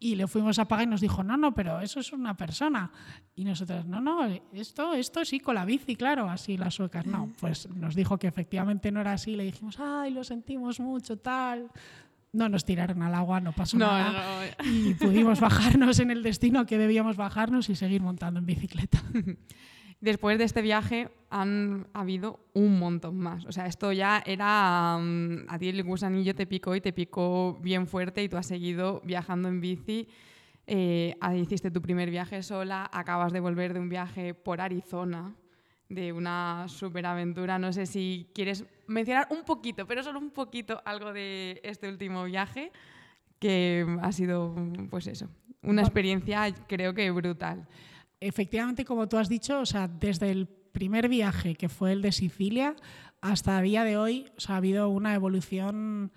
Y 0.00 0.14
le 0.14 0.28
fuimos 0.28 0.58
a 0.58 0.68
pagar 0.68 0.86
y 0.86 0.90
nos 0.90 1.00
dijo, 1.00 1.24
no, 1.24 1.36
no, 1.36 1.52
pero 1.52 1.80
eso 1.80 1.98
es 1.98 2.12
una 2.12 2.36
persona. 2.36 2.90
Y 3.34 3.44
nosotros, 3.44 3.84
no, 3.84 4.00
no, 4.00 4.26
esto, 4.52 4.94
esto 4.94 5.24
sí, 5.24 5.40
con 5.40 5.56
la 5.56 5.64
bici, 5.64 5.96
claro, 5.96 6.30
así 6.30 6.56
las 6.56 6.74
suecas. 6.74 7.04
No, 7.04 7.32
pues 7.40 7.68
nos 7.70 7.96
dijo 7.96 8.16
que 8.16 8.28
efectivamente 8.28 8.92
no 8.92 9.00
era 9.00 9.14
así. 9.14 9.34
Le 9.34 9.44
dijimos, 9.44 9.80
ay, 9.80 10.12
lo 10.12 10.22
sentimos 10.22 10.78
mucho, 10.78 11.18
tal 11.18 11.70
no 12.32 12.48
nos 12.48 12.64
tiraron 12.64 13.02
al 13.02 13.14
agua, 13.14 13.40
no 13.40 13.52
pasó 13.52 13.78
nada. 13.78 14.44
Y 14.64 14.94
pudimos 14.94 15.40
bajarnos 15.40 15.98
en 15.98 16.10
el 16.10 16.22
destino 16.22 16.66
que 16.66 16.78
debíamos 16.78 17.16
bajarnos 17.16 17.68
y 17.70 17.74
seguir 17.74 18.02
montando 18.02 18.38
en 18.38 18.46
bicicleta. 18.46 19.02
Después 20.00 20.38
de 20.38 20.44
este 20.44 20.62
viaje 20.62 21.10
han 21.30 21.88
habido 21.92 22.40
un 22.54 22.78
montón 22.78 23.18
más. 23.18 23.44
O 23.46 23.52
sea, 23.52 23.66
esto 23.66 23.92
ya 23.92 24.22
era. 24.24 24.98
Mm, 25.00 25.46
a 25.48 25.58
ti 25.58 25.68
el 25.68 25.82
gusanillo 25.82 26.34
te 26.34 26.46
picó 26.46 26.74
y 26.74 26.80
te 26.80 26.92
picó 26.92 27.58
bien 27.60 27.86
fuerte 27.86 28.22
y 28.22 28.28
tú 28.28 28.36
has 28.36 28.46
seguido 28.46 29.00
viajando 29.04 29.48
en 29.48 29.60
bici. 29.60 30.08
Eh, 30.66 31.16
hiciste 31.36 31.70
tu 31.70 31.80
primer 31.80 32.10
viaje 32.10 32.42
sola, 32.42 32.88
acabas 32.92 33.32
de 33.32 33.40
volver 33.40 33.72
de 33.72 33.80
un 33.80 33.88
viaje 33.88 34.34
por 34.34 34.60
Arizona 34.60 35.34
de 35.88 36.12
una 36.12 36.66
superaventura. 36.68 37.58
No 37.58 37.72
sé 37.72 37.86
si 37.86 38.30
quieres 38.34 38.64
mencionar 38.86 39.28
un 39.30 39.44
poquito, 39.44 39.86
pero 39.86 40.02
solo 40.02 40.18
un 40.18 40.30
poquito, 40.30 40.82
algo 40.84 41.12
de 41.12 41.60
este 41.64 41.88
último 41.88 42.24
viaje, 42.24 42.70
que 43.38 43.86
ha 44.02 44.12
sido, 44.12 44.54
pues 44.90 45.06
eso, 45.06 45.28
una 45.62 45.82
experiencia 45.82 46.52
creo 46.66 46.94
que 46.94 47.10
brutal. 47.10 47.66
Efectivamente, 48.20 48.84
como 48.84 49.08
tú 49.08 49.16
has 49.16 49.28
dicho, 49.28 49.60
o 49.60 49.66
sea, 49.66 49.88
desde 49.88 50.30
el 50.30 50.48
primer 50.48 51.08
viaje, 51.08 51.54
que 51.54 51.68
fue 51.68 51.92
el 51.92 52.02
de 52.02 52.12
Sicilia, 52.12 52.74
hasta 53.20 53.58
el 53.58 53.64
día 53.64 53.84
de 53.84 53.96
hoy, 53.96 54.26
ha 54.48 54.56
habido 54.56 54.88
una 54.88 55.14
evolución 55.14 56.12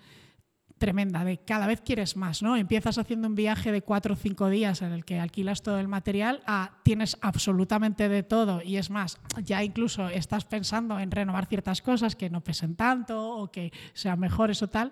tremenda, 0.82 1.24
de 1.24 1.38
cada 1.38 1.68
vez 1.68 1.80
quieres 1.80 2.16
más, 2.16 2.42
¿no? 2.42 2.56
Empiezas 2.56 2.98
haciendo 2.98 3.28
un 3.28 3.36
viaje 3.36 3.70
de 3.70 3.82
cuatro 3.82 4.14
o 4.14 4.16
cinco 4.16 4.48
días 4.48 4.82
en 4.82 4.90
el 4.90 5.04
que 5.04 5.20
alquilas 5.20 5.62
todo 5.62 5.78
el 5.78 5.86
material, 5.86 6.42
a 6.44 6.72
tienes 6.82 7.16
absolutamente 7.20 8.08
de 8.08 8.24
todo 8.24 8.60
y 8.64 8.78
es 8.78 8.90
más, 8.90 9.20
ya 9.44 9.62
incluso 9.62 10.08
estás 10.08 10.44
pensando 10.44 10.98
en 10.98 11.12
renovar 11.12 11.46
ciertas 11.46 11.82
cosas 11.82 12.16
que 12.16 12.30
no 12.30 12.40
pesen 12.40 12.74
tanto 12.74 13.36
o 13.36 13.52
que 13.52 13.72
sean 13.92 14.18
mejores 14.18 14.60
o 14.64 14.68
tal 14.68 14.90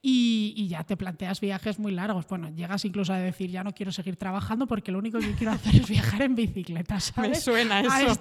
y, 0.00 0.68
ya 0.68 0.84
te 0.84 0.96
planteas 0.96 1.40
viajes 1.40 1.78
muy 1.78 1.92
largos. 1.92 2.26
Bueno, 2.28 2.48
llegas 2.48 2.86
incluso 2.86 3.12
a 3.12 3.18
decir, 3.18 3.50
ya 3.50 3.62
no 3.62 3.72
quiero 3.72 3.92
seguir 3.92 4.16
trabajando 4.16 4.66
porque 4.66 4.90
lo 4.90 4.98
único 4.98 5.18
que 5.18 5.32
quiero 5.34 5.52
hacer 5.52 5.76
es 5.76 5.90
viajar 5.90 6.22
en 6.22 6.34
bicicleta, 6.34 6.98
¿sabes? 6.98 7.30
Me 7.30 7.36
suena 7.36 7.80
eso. 7.82 8.18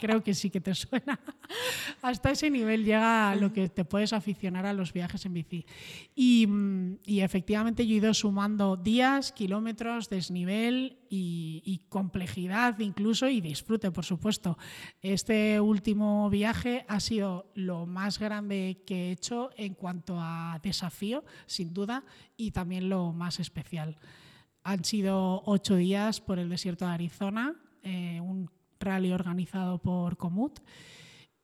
Creo 0.00 0.22
que 0.22 0.34
sí 0.34 0.50
que 0.50 0.60
te 0.60 0.74
suena. 0.74 1.18
Hasta 2.02 2.30
ese 2.30 2.50
nivel 2.50 2.84
llega 2.84 3.34
lo 3.36 3.52
que 3.52 3.68
te 3.68 3.84
puedes 3.84 4.12
aficionar 4.12 4.66
a 4.66 4.72
los 4.72 4.92
viajes 4.92 5.24
en 5.26 5.34
bici. 5.34 5.64
Y 6.14 6.46
y, 7.04 7.20
efectivamente 7.20 7.86
yo 7.86 7.94
he 7.94 7.98
ido 7.98 8.14
sumando 8.14 8.76
días, 8.76 9.32
kilómetros, 9.32 10.08
desnivel 10.08 10.98
y, 11.08 11.82
complejidad 11.88 12.78
incluso 12.80 13.28
y 13.28 13.40
disfrute, 13.40 13.90
por 13.90 14.04
supuesto. 14.04 14.58
Este 15.02 15.60
último 15.60 16.28
viaje 16.30 16.84
ha 16.88 17.00
sido 17.00 17.50
lo 17.54 17.86
más 17.86 18.18
grande 18.18 18.82
que 18.86 19.08
he 19.08 19.12
hecho 19.12 19.50
en 19.56 19.74
cuanto 19.74 20.16
a 20.18 20.58
desafío, 20.62 21.24
sin 21.46 21.72
duda, 21.72 22.04
y 22.36 22.50
también 22.50 22.88
lo 22.88 23.12
más 23.12 23.40
especial. 23.40 23.96
Han 24.62 24.84
sido 24.84 25.42
ocho 25.46 25.76
días 25.76 26.20
por 26.20 26.38
el 26.38 26.48
desierto 26.48 26.86
de 26.86 26.92
Arizona, 26.92 27.54
eh, 27.82 28.20
un 28.20 28.50
rally 28.86 29.12
organizado 29.12 29.78
por 29.78 30.16
Comut 30.16 30.60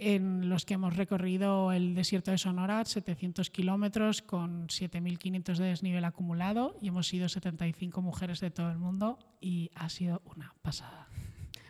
en 0.05 0.49
los 0.49 0.65
que 0.65 0.75
hemos 0.75 0.97
recorrido 0.97 1.71
el 1.71 1.95
desierto 1.95 2.33
de 2.33 2.39
Sonora, 2.39 2.85
700 2.85 3.51
kilómetros 3.51 4.21
con 4.21 4.67
7.500 4.67 5.57
de 5.59 5.67
desnivel 5.67 6.05
acumulado 6.05 6.77
y 6.81 6.89
hemos 6.89 7.07
sido 7.07 7.29
75 7.29 8.03
mujeres 8.03 8.41
de 8.41 8.51
todo 8.51 8.71
el 8.71 8.79
mundo 8.79 9.19
y 9.41 9.71
ha 9.77 9.89
sido 9.89 10.21
una 10.25 10.55
pasada. 10.63 11.07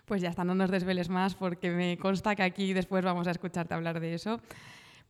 Pues 0.07 0.23
ya 0.23 0.31
está, 0.31 0.45
no 0.45 0.55
nos 0.55 0.71
desveles 0.71 1.11
más 1.11 1.35
porque 1.35 1.71
me 1.71 1.99
consta 1.99 2.35
que 2.35 2.43
aquí 2.43 2.73
después 2.73 3.05
vamos 3.05 3.27
a 3.27 3.33
escucharte 3.33 3.75
hablar 3.75 4.01
de 4.01 4.15
eso. 4.15 4.41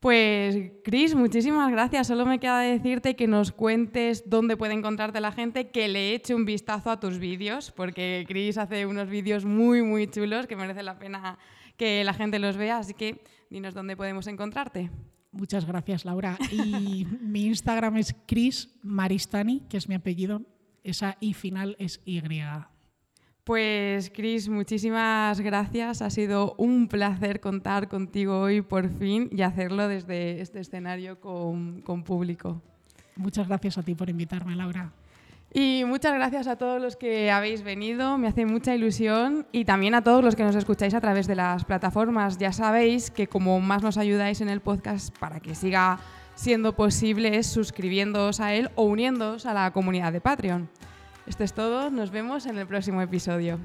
Pues, 0.03 0.57
Cris, 0.83 1.15
muchísimas 1.15 1.71
gracias. 1.71 2.09
Solo 2.09 2.27
me 2.27 2.41
queda 2.41 2.59
decirte 2.59 3.15
que 3.15 3.29
nos 3.29 3.53
cuentes 3.53 4.29
dónde 4.29 4.57
puede 4.57 4.75
encontrarte 4.75 5.21
la 5.21 5.31
gente, 5.31 5.71
que 5.71 5.87
le 5.87 6.13
eche 6.13 6.35
un 6.35 6.45
vistazo 6.45 6.91
a 6.91 6.99
tus 6.99 7.21
vídeos, 7.21 7.71
porque 7.71 8.25
Cris 8.27 8.59
hace 8.59 8.85
unos 8.85 9.09
vídeos 9.09 9.45
muy, 9.45 9.81
muy 9.83 10.09
chulos 10.09 10.49
que 10.49 10.57
merece 10.57 10.83
la 10.83 10.99
pena 10.99 11.39
que 11.77 12.03
la 12.03 12.15
gente 12.15 12.41
los 12.41 12.57
vea. 12.57 12.79
Así 12.79 12.95
que 12.95 13.23
dinos 13.49 13.75
dónde 13.75 13.97
podemos 13.97 14.27
encontrarte. 14.27 14.91
Muchas 15.31 15.65
gracias, 15.67 16.05
Laura. 16.05 16.37
Y 16.51 17.07
mi 17.21 17.47
Instagram 17.47 17.99
es 17.99 18.13
Cris 18.27 18.75
Maristani, 18.83 19.61
que 19.69 19.77
es 19.77 19.89
mi 19.89 19.95
apellido. 19.95 20.43
Esa 20.83 21.17
I 21.21 21.33
final 21.33 21.77
es 21.79 22.01
Y. 22.05 22.21
Pues 23.45 24.09
Cris, 24.15 24.49
muchísimas 24.49 25.41
gracias. 25.41 26.01
Ha 26.01 26.11
sido 26.11 26.55
un 26.59 26.87
placer 26.87 27.41
contar 27.41 27.89
contigo 27.89 28.39
hoy 28.39 28.63
por 28.63 28.89
fin 28.89 29.29
y 29.33 29.43
hacerlo 29.43 29.89
desde 29.89 30.41
este 30.41 30.61
escenario 30.61 31.19
con, 31.19 31.81
con 31.83 32.05
público. 32.05 32.63
Muchas 33.17 33.49
gracias 33.49 33.79
a 33.79 33.83
ti 33.83 33.97
por 33.97 34.09
invitarme, 34.09 34.55
Laura. 34.55 34.93
Y 35.53 35.83
muchas 35.85 36.15
gracias 36.15 36.47
a 36.47 36.55
todos 36.55 36.81
los 36.81 36.95
que 36.95 37.33
habéis 37.33 37.65
venido, 37.65 38.17
me 38.17 38.29
hace 38.29 38.47
mucha 38.47 38.77
ilusión 38.77 39.47
y 39.51 39.65
también 39.65 39.95
a 39.95 40.03
todos 40.03 40.25
los 40.25 40.37
que 40.37 40.45
nos 40.45 40.55
escucháis 40.55 40.95
a 40.95 41.01
través 41.01 41.27
de 41.27 41.35
las 41.35 41.65
plataformas. 41.65 42.39
Ya 42.39 42.53
sabéis 42.53 43.11
que 43.11 43.27
como 43.27 43.61
más 43.61 43.83
nos 43.83 43.99
ayudáis 43.99 44.41
en 44.41 44.51
el 44.51 44.61
podcast 44.61 45.15
para 45.19 45.41
que 45.41 45.57
siga 45.57 45.99
siendo 46.37 46.75
posible 46.77 47.37
es 47.37 47.49
suscribiéndoos 47.49 48.39
a 48.39 48.55
él 48.55 48.71
o 48.77 48.85
uniéndoos 48.85 49.47
a 49.47 49.53
la 49.53 49.73
comunidad 49.73 50.13
de 50.13 50.21
Patreon. 50.21 50.71
Esto 51.27 51.45
es 51.45 51.53
todo, 51.53 51.91
nos 51.91 52.11
vemos 52.11 52.47
en 52.47 52.59
el 52.59 52.67
próximo 52.67 53.01
episodio. 53.01 53.59